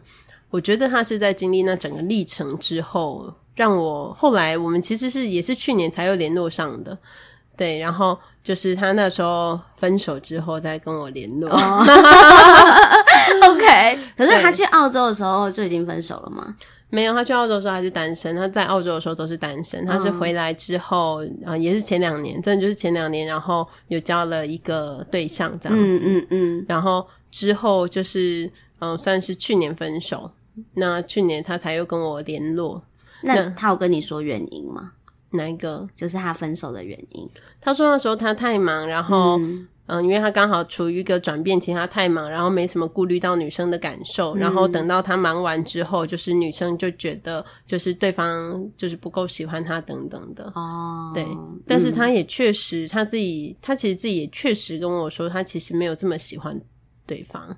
[0.51, 6.99] 我觉得他是在经历那整个历程之后，让我后来我们其实是也是去年才有联络上的。
[7.57, 8.18] 对，然后。
[8.43, 11.49] 就是他那时候分手之后再跟我联络。
[11.51, 11.61] Oh.
[13.51, 16.55] OK，可是他去澳洲的时候就已经分手了吗？
[16.88, 18.34] 没有，他去澳洲的时候还是单身。
[18.34, 19.86] 他在澳洲的时候都是单身。
[19.86, 26.03] 他是回来之后啊、也是前两年，真的就是前两年，然后有交了一个对象这样子。
[26.05, 28.45] 嗯嗯，嗯然后之后就是
[28.80, 30.30] 嗯、呃，算是去年分手。
[30.74, 32.82] 那去年他才又跟我联络。
[33.22, 34.93] 那他有跟你说原因吗？
[35.30, 35.86] 哪一个？
[35.95, 37.28] 就是他分手的原因。
[37.61, 51.12] 他说那时候他太忙，然后嗯、呃，因为他刚好处于一个转变期，他太忙，然后没什么顾虑到女生的感受，嗯、然后等到他忙完之后，就是女生就觉得就是对方就是不够喜欢他等等的哦。
[51.14, 51.26] 对，
[51.66, 56.58] 但是他也确实、嗯、他自己，他其实自己也确实跟我说，他其实没有这么喜欢
[57.06, 57.56] 对方。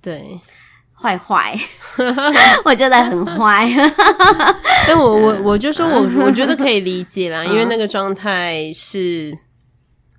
[0.00, 0.38] 对。
[1.00, 1.56] 坏坏，
[2.64, 3.68] 我觉得很坏。
[4.86, 9.36] 但我我我就说我 我觉得可以理解啦，因为那个状态是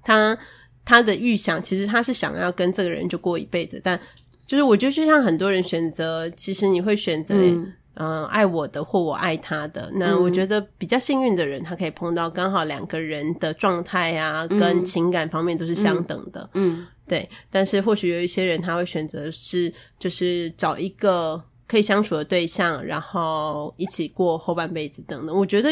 [0.04, 0.38] 他
[0.86, 3.82] 他的预想，其实他是想要跟这个人就过一辈子。
[3.84, 4.00] 但
[4.48, 9.92] 就是我觉得就像很多人选择，其实你会选择嗯、呃、爱我的或我爱他的。
[9.96, 16.50] 那我觉得比较幸运的人，他可以碰到刚好两个人的状态啊，跟情感方面都是相等的。
[16.54, 16.80] 嗯。
[16.80, 25.36] 嗯对，但是或许有一些人他会选择是，就是找一个可以相处的对象，然后一起过后半辈子等等。
[25.36, 25.70] 我觉得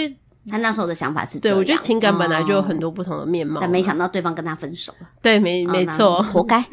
[0.49, 5.07] 他那时候的想法是这样，对，我觉得情感本来就有很多不同的面貌，但没想到对方跟他分手了。
[5.21, 6.59] 对，没没错，活该。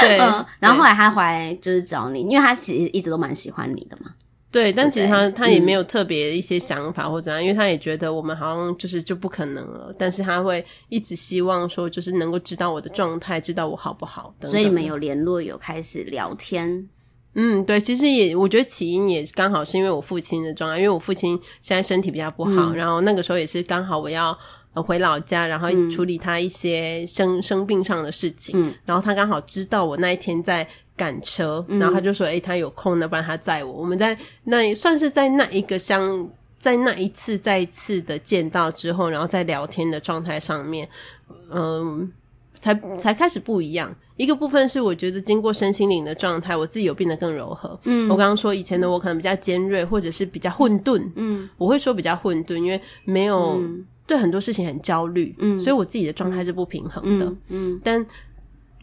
[0.00, 0.18] 对，
[0.60, 4.10] 然后后来他回来就是找你，因为他其实一直都蛮喜欢你的嘛。
[4.56, 9.94] 对，但其实他他也没有特别一些想法或怎样，因为他也觉得我们好像就是就不可能了。
[9.98, 14.52] 但是他会一直希望说，就是能够知道我的状态，知道我好不好等等。
[14.52, 16.88] 所以你们有联络，有开始聊天。
[17.34, 24.34] 嗯，对，其实也，我觉得起因也刚好是因为我父亲的状态，因为我父亲现在身体比较不好，嗯、然后那个时候也是刚好我要
[24.72, 30.66] 回老家，然后处理他一些生、嗯、生病上的事情，嗯、然后他刚好知道我那一天在
[30.96, 36.28] 赶车，嗯、然后他就说：“诶，他有空，那不然他载我。”我们在那算是在那一个相，
[36.58, 40.88] 在那一次再一次的见到之后，然后在聊天的状态上面，
[41.50, 42.10] 嗯，
[42.60, 43.94] 才才开始不一样。
[44.16, 47.78] 一个部分是我觉得经过身心灵的状态，我自己有变得更柔和。
[47.84, 51.06] 嗯，我刚刚说以前的我可能比较尖锐，或者是比较混沌。
[51.16, 53.62] 嗯，我会说比较混沌，因为没有
[54.06, 55.34] 对很多事情很焦虑。
[55.38, 57.26] 嗯，所以我自己的状态是不平衡的。
[57.26, 58.06] 嗯，嗯，但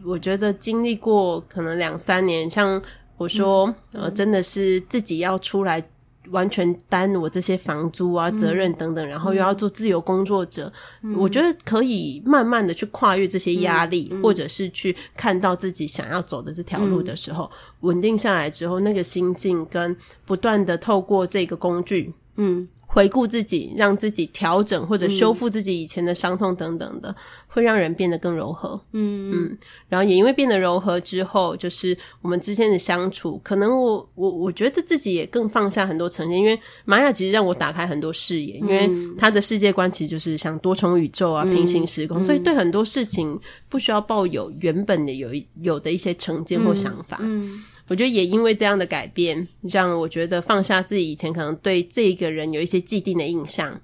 [0.06, 2.82] 我觉得经历过可能两三年，像
[3.18, 5.84] 我说，嗯，呃，真的是自己要出来。
[6.32, 17.50] 完全担我这些房租啊、责任等等，嗯、然后又要做自由工作者，嗯、我觉得可以慢慢的去跨越这些压力，嗯、或者是去看到自己想要走的这条路的时候，嗯、
[17.82, 19.96] 稳定下来之后，那个心境跟
[20.26, 22.66] 不断的透过这个工具，嗯。
[22.94, 27.16] 回顾自己，让自己调整或者修复自己以前的伤痛等等的，嗯、
[27.48, 28.80] 会让人变得更柔和。
[28.92, 29.58] 嗯嗯，
[29.90, 38.88] 然后也因为变得柔和之后，就是我们之间的相处，可能我我我觉得自己也更放下很多成见，因为玛雅其实让我打开很多视野，因为
[39.18, 43.40] 他的世界观其实就是像多重宇宙啊、嗯、平行时空，嗯、所以对很多事情
[43.70, 45.30] 不需要抱有原本的有
[45.64, 47.18] 有的一些成见或想法。
[47.22, 47.64] 嗯。
[47.86, 53.78] 嗯我觉得也因为这样的改变，让我觉得放下自己以前可能对这个人有一些既定的印象，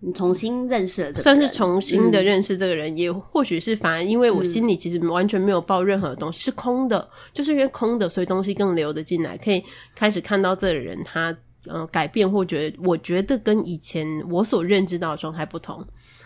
[0.00, 11.34] 你重新认识了这个人，算是重新的认识这个人，嗯、也或许是反而因为我心里其实完全没有抱任何东西，嗯、是空的，就是因为空的，所以东西更流得进来，可以开始看到这个人他
[11.66, 15.82] 呃改变，或觉得我觉得跟以前我所认知到的状态不同，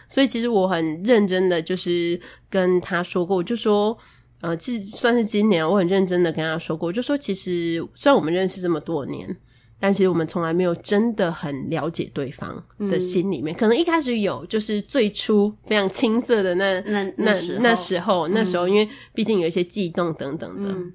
[0.09, 2.21] 所以其实我很认真的就是
[2.51, 3.97] 跟他说过，我就说。
[4.41, 9.37] 呃，其实算是今年，我很认真的跟他说过，就说其实虽然我们认识这么多年，
[9.79, 13.55] 但其实我们从来没有真的很了解对方的心里面。
[13.55, 20.91] 嗯、可能一开始有，就是最初非常青涩的那那那那时候，那时候，因为毕竟有一些悸动等等的，嗯、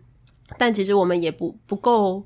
[0.57, 2.23] 但其实我们也不不够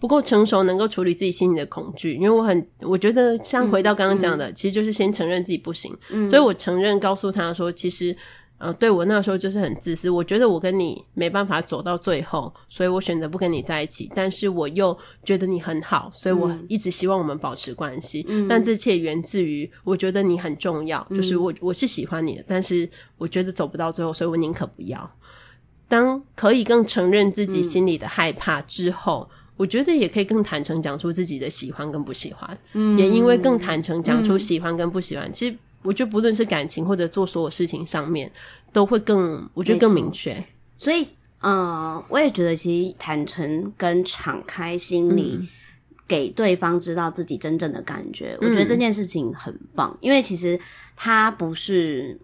[0.00, 2.14] 不够成熟，能够处理自己心里的恐惧。
[2.14, 8.16] 因为我很我觉得，像回到刚刚讲的，嗯嗯、其实就是先承认自己不行，嗯、所以我承认告诉他说，其实。
[8.62, 14.08] 呃，对，我那时候就是很自私，我觉得我跟你没办法走到最后，所以我选择不跟你在一起。
[14.14, 18.24] 但是我又觉得你很好，所以我一直希望我们保持关系。
[18.28, 22.88] 嗯，但这切源自于我觉得你很重要，嗯，就是我我是喜欢你的，但是
[23.18, 25.10] 我觉得走不到最后，所以我宁可不要。
[25.88, 32.56] 当可以更承认自己心里的害怕之后，嗯，我觉得也可以更坦诚讲出自己的喜欢跟不喜欢。
[32.74, 35.56] 嗯，也因为更坦诚讲出喜欢跟不喜欢，嗯，其实。
[35.82, 38.30] 我觉得不论是感情或者做所有事情上面，
[38.72, 40.36] 都会更，我觉得更明确。
[40.76, 41.06] 所以，
[41.40, 45.48] 呃，我也觉得其实坦诚跟敞开心里，嗯、
[46.06, 49.96] 给对方知道自己真正的感觉，嗯、我觉得这件事情很棒。
[50.00, 50.58] 因为其实
[50.96, 52.18] 它不是，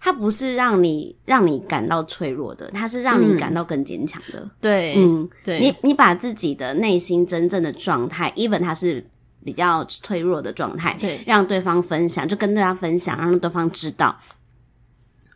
[0.00, 4.48] 它不是让你让你感到脆弱的，它是让你感到更坚强的。
[4.60, 9.04] 对，嗯，对，你你把自己的内心真正的状态，even 它是。
[9.46, 14.18] 比较脆弱的状态，对，让对方分享，就跟对方分享，让对方知道。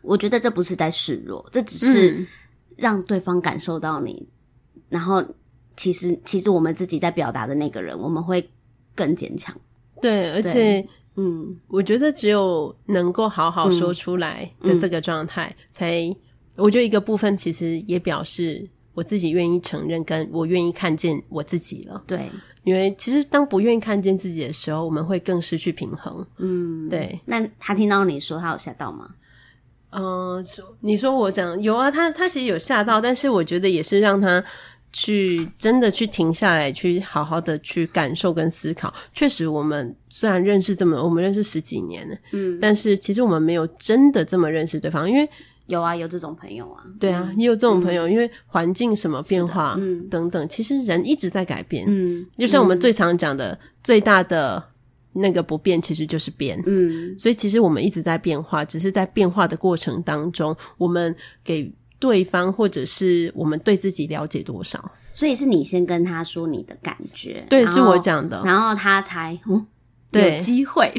[0.03, 2.27] 我觉得这不是在示弱，这只是
[2.77, 4.29] 让对方感受到你。
[4.75, 5.25] 嗯、然后，
[5.77, 8.51] 其实，其实我们自己在表达的那个人，我们会
[8.97, 9.57] 更坚强。
[10.03, 10.85] 对，而且，
[11.15, 16.13] 嗯，我觉得只有能够好好说出来的这个状态，才，
[16.57, 22.03] 我觉得一个部分其实也表示我自己愿意承认，跟我愿意看见我自己了。
[22.09, 22.29] 对。
[22.65, 26.27] 因为其实当不愿意看见自己的时候，我们会更失去平衡。
[26.39, 27.19] 嗯，对。
[27.25, 29.09] 那他听到你说，他有吓到吗？
[29.91, 30.45] 嗯、呃，
[30.81, 34.45] 你说我讲有啊，他他其实有吓到，但是我觉得也是让他
[34.93, 38.93] 去真的去停下来，去好好的去感受跟思考。
[39.13, 45.29] 确实，我们虽然认识这么，我们认识十几年了，嗯，但是其实我们没有真的这么认识对方，因为。
[45.71, 54.62] 有啊，有这种朋友啊，对啊，也有这种朋友，嗯、因为环境什么变化，嗯，等等，其实人一直在改变，嗯，就像我们最常讲的，嗯、最大的
[55.12, 61.14] 那个不变，其实就是变，嗯，所以其实我们一直在变化，只是在变化的过程当中，我们
[61.45, 69.66] 给对方或者是我们对自己了解多少，所以是你先跟他说你的感觉，对，是我讲的，然后他才，嗯，
[70.11, 70.35] 对。
[70.35, 70.93] 有机会。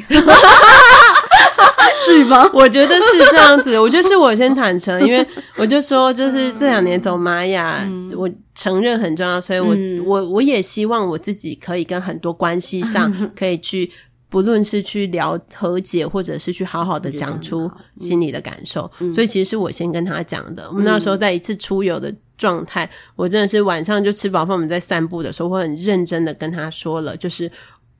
[2.04, 2.50] 是吧？
[2.54, 3.80] 我觉得是这样子。
[3.80, 5.26] 我觉得是我先坦诚，因为
[5.58, 13.92] 我就说，就是这两年走玛雅，嗯、我承认很重要，所以我、嗯、我我也希望我自己可以跟很多关系上可以去，
[14.30, 18.90] 不论是去聊和解，或者是去好好的讲出心里的感受。
[19.00, 20.68] 嗯、所以其实是我先跟他讲的。
[20.70, 27.52] 我们那时候在一次出游的状态，我真的是晚上就吃饱饭，我们在散步的时候，我很认真的跟他说了，就是。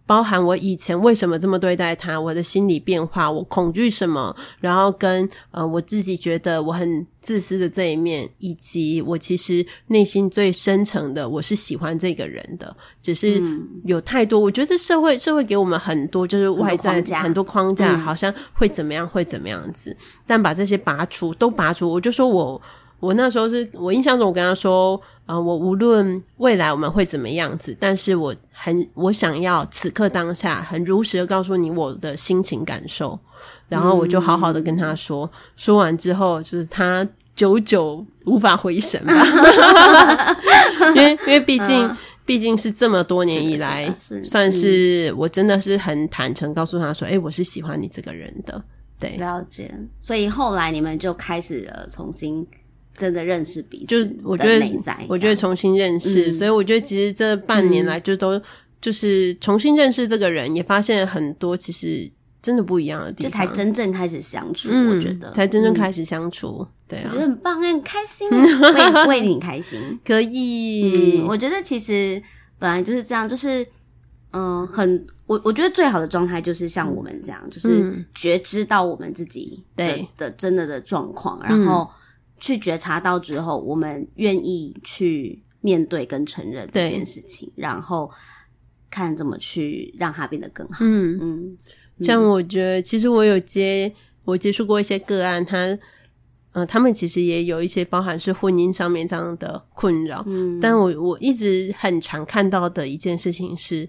[0.06, 13.42] 包含我以前为什么这么对待他，我的心理变化，我恐惧什么，然后跟呃我自己觉得我很自私的这一面，以及我其实内心最深层的我是喜欢这个人的，只是
[13.86, 19.96] 有太多，我觉得社会社会给我们很多就是外在很多框架，多框架好像会怎么样会怎么样子，
[20.28, 22.62] 但把这些拔除都拔除，我就说我。
[23.02, 24.96] 我那时候是我印象中，我跟他说，
[25.26, 33.20] 啊、呃，我无论未来我们会怎么样子，但是我很我想要此刻当下很如实的告诉你我的心情感受，
[33.68, 39.14] 然后我就好好的跟他说，嗯、说完之后就是他久久无法回神吧，
[40.96, 48.64] 因为因为毕竟、嗯、毕竟是这么多年以来，是是算是我真的是很坦诚告诉他说，诶、欸，我是喜欢你这个人的，
[49.00, 52.46] 对，了解，所以后来你们就开始了重新。
[52.98, 54.66] 真的认识彼此，就我觉得，
[55.08, 58.40] 我觉得重新认识，嗯、所以我觉得其实这半年来就都
[58.80, 62.08] 就是重新认识这个人，嗯、也发现很多其实
[62.42, 64.70] 真的不一样的地方，就才真正开始相处。
[64.72, 65.32] 嗯、我觉得。
[65.32, 71.28] 才真正开始相处，嗯、对啊，我觉得很棒，很开心， 为为你开心，可以、嗯。
[71.28, 72.22] 我觉得其实
[72.60, 73.64] 本来就是这样，就是
[74.32, 80.08] 嗯、呃，很我我觉得最好的状态就是像我们这样，嗯、就是觉知到我们自己的对。
[80.18, 81.90] 的真的的状况，然后。
[82.42, 88.12] 去觉察到之后，我们愿意去面对跟承认这件事情，然后
[88.90, 90.80] 看怎么去让它变得更好。
[90.82, 91.58] 嗯嗯，
[92.00, 93.94] 像我觉得，其实我有接
[94.26, 95.78] 我接触过一些个案，他
[96.54, 100.22] 呃，他们其实也有一些包含是婚姻上面这样的困扰。
[100.28, 103.88] 嗯，但我我一直很常看到的一件事情是，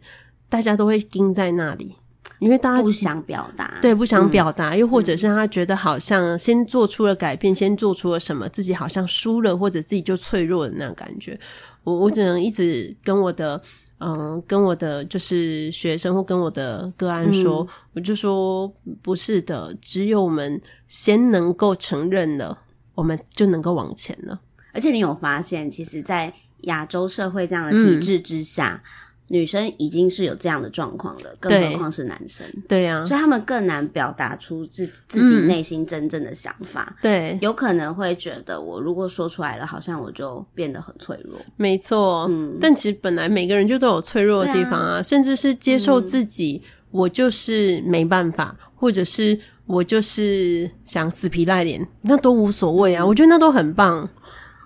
[0.49, 1.97] 大家都会盯在那里。
[2.43, 11.39] 因为大家不想表达，对，不想表达，嗯、又或者是他觉得好像先做出了改变，嗯、先做出了什么，自己好像输了，或者自己就脆弱的那种感觉。
[11.85, 13.63] 我我只能一直跟我的
[13.99, 18.67] 嗯，跟我的就是学生或跟我的个案说，嗯、我就说
[19.01, 22.59] 不是的，只有我们先能够承认了，
[22.97, 24.41] 我们就能够往前了。
[24.73, 28.83] 而且你有发现，其实，在亚洲社会这样的体制之下。
[28.85, 28.89] 嗯
[29.33, 32.47] 女生已经是有这样的状况了，更何况是男生。
[32.69, 36.95] 对呀，所以他们更难表达出自自己内心真正的想法。
[37.01, 41.41] 对，有可能会觉得，我如果说出来了，好像我就变得很脆弱。
[41.57, 46.61] 没错，嗯，但其实本来每个人就都有脆弱的地方啊，甚至是接受自己，
[46.91, 53.03] 我就是没办法，或者是我就是想死皮赖脸，那都无所谓啊。
[53.03, 54.07] 我觉得那都很棒。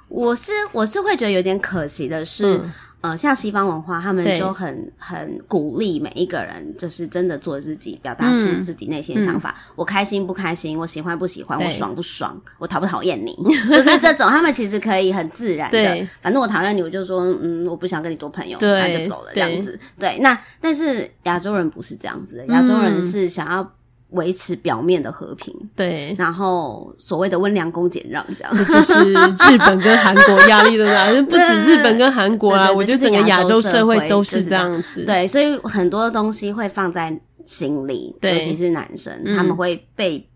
[0.09, 2.61] 我是我是会觉得有点可惜的是。
[3.03, 9.55] 呃，像西方文化，他们就很很鼓励每一个人，就是真的做自己，表达出自己内心的想法。
[9.57, 13.33] 嗯、我开心不开心，我喜欢不喜欢，我爽不爽，我讨不讨厌你，
[13.71, 14.29] 就是这种。
[14.29, 19.79] 他们其实可以很自然的，对反正我讨厌你，我就说，嗯，我不想跟你做朋友，对那就走了这样子。
[19.99, 23.76] 对，对，那但是亚洲人不是这样子的，亚洲人是想要。
[24.11, 35.05] 维持表面的和平，对，然后所谓的温良恭俭让，这样，这就是日本跟韩国压力的大， 不止日本跟韩国啊，我觉得整个亚洲社会都是这样子。
[35.05, 40.29] 对，所以很多东西会放在心里，尤其是男生，他们会被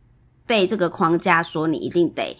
[0.46, 2.36] 被这个框架说你一定得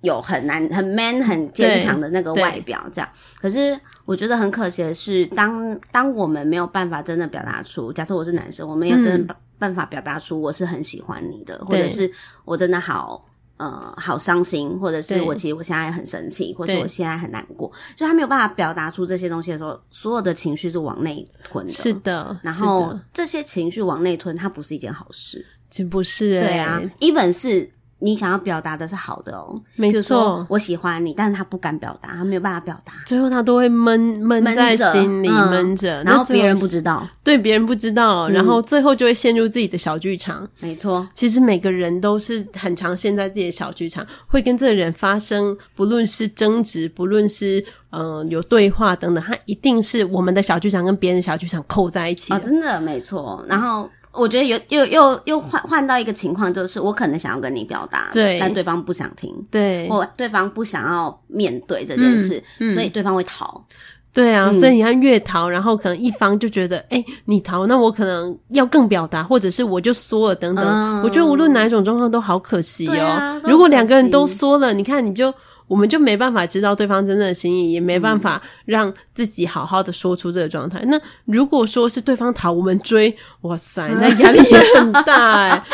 [0.00, 3.08] 有很难、很 man、很坚强的那个外表，这样。
[3.40, 9.36] 可是我觉得很可惜的是，当当我们没有办法真的表达出，假设我是男生，我没有真的。
[9.58, 12.10] 办法表达出我是很喜欢你的，或者是
[12.44, 13.24] 我真的好
[13.56, 21.72] 呃好伤心，或者是我其实我现在很生气，或者是我现在很难过，就他没有办法表达出这些东西的时候，所有的情绪是往内吞的。
[21.72, 26.40] 是的，然后这些情绪往内吞，它不是一件好事，其实不是、欸。
[26.40, 27.70] 对啊，even 是。
[28.04, 40.46] 你想要表达的是好的哦，没错，我喜欢你，但是他不敢表达，他没有办法表达，最后他都会闷闷在心里闷着，然后别人不知道，对，别人不知道，然后最后就会陷入自己的小剧场。
[40.60, 52.34] 没错，其实每个人都是很常陷在自己的小剧场，会跟这个人发生，不论是争执，不论是嗯、呃、有对话等等，他一定是我们的小剧场跟别人的小剧场扣在一起。
[52.34, 53.88] 哦，真的没错，然后。
[54.14, 63.64] 我觉得有又又又换换到一个情况，就是我可能想要跟你表达，对，但对方不想听，对，或对方不想要面对这件事，嗯嗯、所以对方会逃。
[64.12, 70.64] 对啊，所以你看越逃，然后可能一方就觉得，哎，你逃，那我可能要更表达，或者是我就缩了等等。
[70.64, 73.04] 嗯、我觉得无论哪一种状况都好可惜哦。
[73.04, 75.34] 啊、如果两个人都缩了，你看你就。
[75.66, 80.78] 我们就没办法知道对方真正的心意，也没办法让自己好好的说出这个状态。
[80.80, 85.64] 嗯、那如果说是对方逃，我们追，哇塞，那压力也很大哎。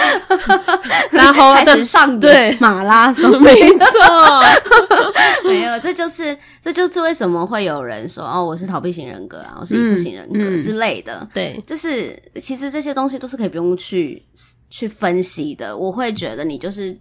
[1.11, 4.43] 然后开始上对马拉松， 没错，
[5.45, 11.29] 没有，这就是这就是为什么会有人说哦，我是逃避型人格啊，我是依附型人格之类的。
[11.35, 14.23] 对，就是其实这些东西都是可以不用去
[14.71, 15.77] 去分析的。
[15.77, 16.97] 我会觉得你就是。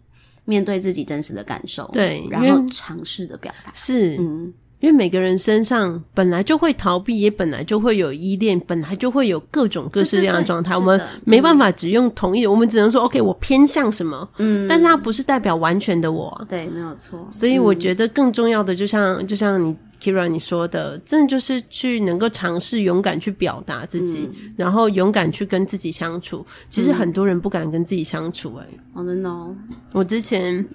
[0.49, 10.75] 面对自己真实的感受，对，然后尝试的表达是，嗯，因为每个人身上本来就会逃避，也本来就会有依恋，本来就会有各种各式各样的状态。
[10.75, 17.27] 我们没办法只用同一的，我们只能说 OK，我偏向什么，嗯，但是它不是代表完全的我，对，没有错。
[17.29, 19.75] 所以我觉得更重要的，就像就像你。
[20.01, 26.45] Keira，你说的，真的就是去能够尝试勇敢去表达自己，嗯、然后勇敢去跟自己相处。
[26.69, 29.55] 其实很多人不敢跟自己相处、欸，哎、嗯，真的哦。
[29.91, 30.65] 我之前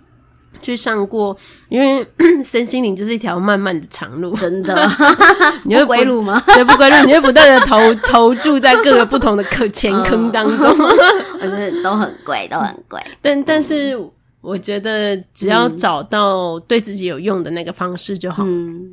[0.61, 1.37] 去上过，
[1.69, 2.07] 因为
[2.45, 4.89] 身心灵就是一条漫漫的长路，真的。
[5.65, 6.43] 你会归路吗？
[6.55, 13.01] 对，不归路，你会不断的投 投注在各个不同的坑前坑当中，我觉得都很贵，都很贵。
[13.23, 13.99] 但但是，
[14.43, 18.45] 我觉得只要找到对自己有用的那个方式就好。
[18.47, 18.93] 嗯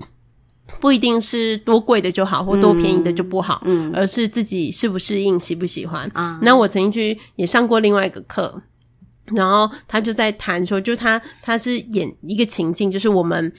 [0.80, 6.10] 不一定是多贵的就好，或多便宜的就不好，嗯，而是自己适不适应、喜不喜欢。
[6.14, 8.60] 啊，那我曾经去也上过另外一个课，
[9.26, 13.54] 然后他就在谈说，就他他是演一个情境，就是我们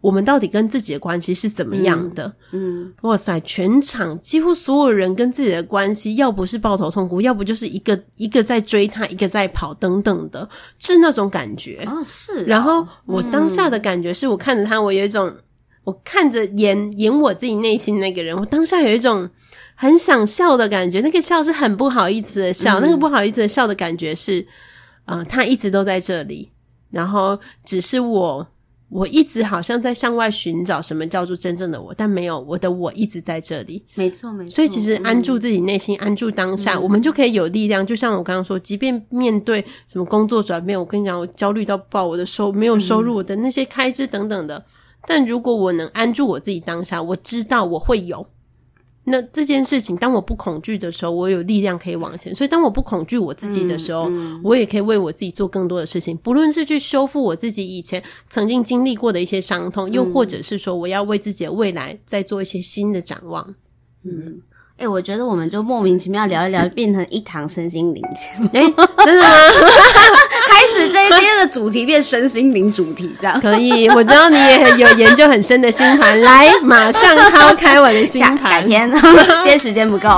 [0.00, 2.26] 我们到底跟自己的关系是怎么样的？
[2.50, 10.48] 嗯，嗯，哇塞，全场几乎所有人跟自己的关系，要不是抱头痛哭，要不就是一个一个在追他，一个在跑，等等的，
[10.80, 11.84] 是那种感觉。
[11.86, 12.44] 哦，是哦。
[12.48, 15.32] 然后我当下的感觉是我看着他，我有一种。
[15.84, 19.28] 我看着演演我自己内心那个人，我当下有一种
[19.74, 24.46] 很想笑的感觉，那个笑是很不好意思的笑，嗯、那个不好意思的笑的感觉是，
[25.06, 26.50] 呃，他一直都在这里，
[26.90, 28.46] 然后只是我，
[28.90, 34.50] 我一直好像在向外寻找什么叫做真正的我，但没有，我的我一直在这里，没错没错。
[34.50, 37.84] 所以其实安住自己内心，嗯、安住当下，嗯、我们就可以有力量。
[37.84, 44.62] 就像我刚刚说，即便面对什么工作转变，我跟你讲，我焦虑到爆，我的收没有收入，我的那些开支等等的。
[45.06, 48.26] 但如果我能安住我自己当下，我知道我会有
[49.04, 49.96] 那这件事情。
[49.96, 52.34] 当我不恐惧的时候，我有力量可以往前。
[52.34, 56.16] 所以，当我不恐惧我自己的时候，嗯嗯、我也可以为我自己做更多的事情。
[56.18, 63.54] 不论是去修复我自己以前曾经经历过的一些伤痛，又或者是说，我要为自己的未来再做一些新的展望。
[64.04, 64.42] 嗯。
[64.80, 68.02] 哎、欸，我觉得我们就莫名其妙聊一聊，变成一堂身心灵。
[68.54, 68.74] 哎、欸，
[69.04, 69.28] 真的吗？
[70.48, 73.90] 开始这一今天的主题变身心灵主题，这样可以。
[73.90, 78.50] 我知道你也有研究很深的星盘，来，马上抛开我的星盘。
[78.62, 78.90] 改天，
[79.44, 80.08] 今天时间不够。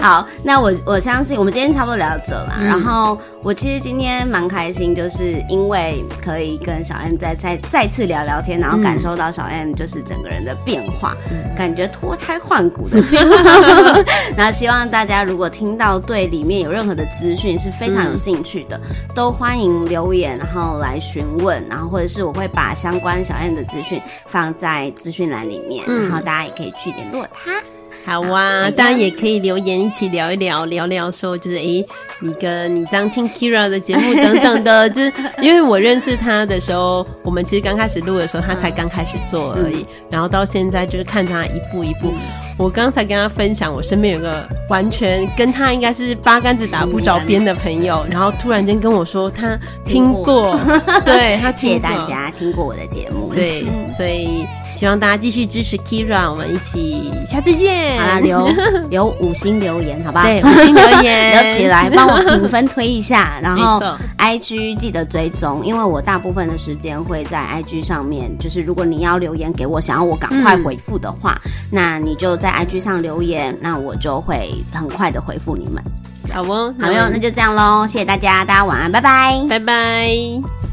[0.00, 2.54] 好，那我我相信我们今天差不多聊到这了。
[2.58, 14.02] 嗯、然后我其实今天蛮开心，就是因为可以跟小 M 再再再次聊聊天，然后感受到小 M 就是整个人的变化，嗯、感觉脱胎换骨的变化。
[14.36, 27.52] 那希望大家如果听到对里面有任何的资讯是非常有兴趣的，嗯、都欢迎留言，然后来询问，然后或者是我会把相关小 M 的资讯放在资讯栏里面，嗯、然后大家也可以去联络他。
[28.04, 31.84] 好啊，好大家也可以留言一起聊一聊，聊聊说就是诶，
[32.20, 42.08] 你跟你这样听 Keira 的节目等等的，就是因为我认识他的时候，我们其实刚开始录的时候，他才刚开始做而已，嗯、然后到现在就是看他一步一步。
[42.10, 42.20] 嗯
[42.58, 57.70] 我刚才跟他分享，我身边有个完全跟他应该是八竿子打不着边的朋友，然后突然间跟我说他听过， 听过对他谢谢大家听过我的节目，对，所以希望大家继续支持 Keira，我们一起下次见。
[57.98, 58.48] 好啦，留
[58.88, 60.22] 留五星留言，好吧？
[60.22, 61.32] 对，五星留言。
[61.42, 63.82] 留起来，帮 我评分推一下，然后
[64.18, 72.46] IG 记得追踪，因为我大部分的时间会在 IG 上面，就是如果你要留言给我，想要我赶快回复的话，嗯、那你就在。
[72.46, 75.82] 在 IG 上留言，那我就会很快的回复你们。
[76.32, 80.65] 好哦，好哟，那就这样喽，谢谢大家，大家晚安，拜拜，拜拜。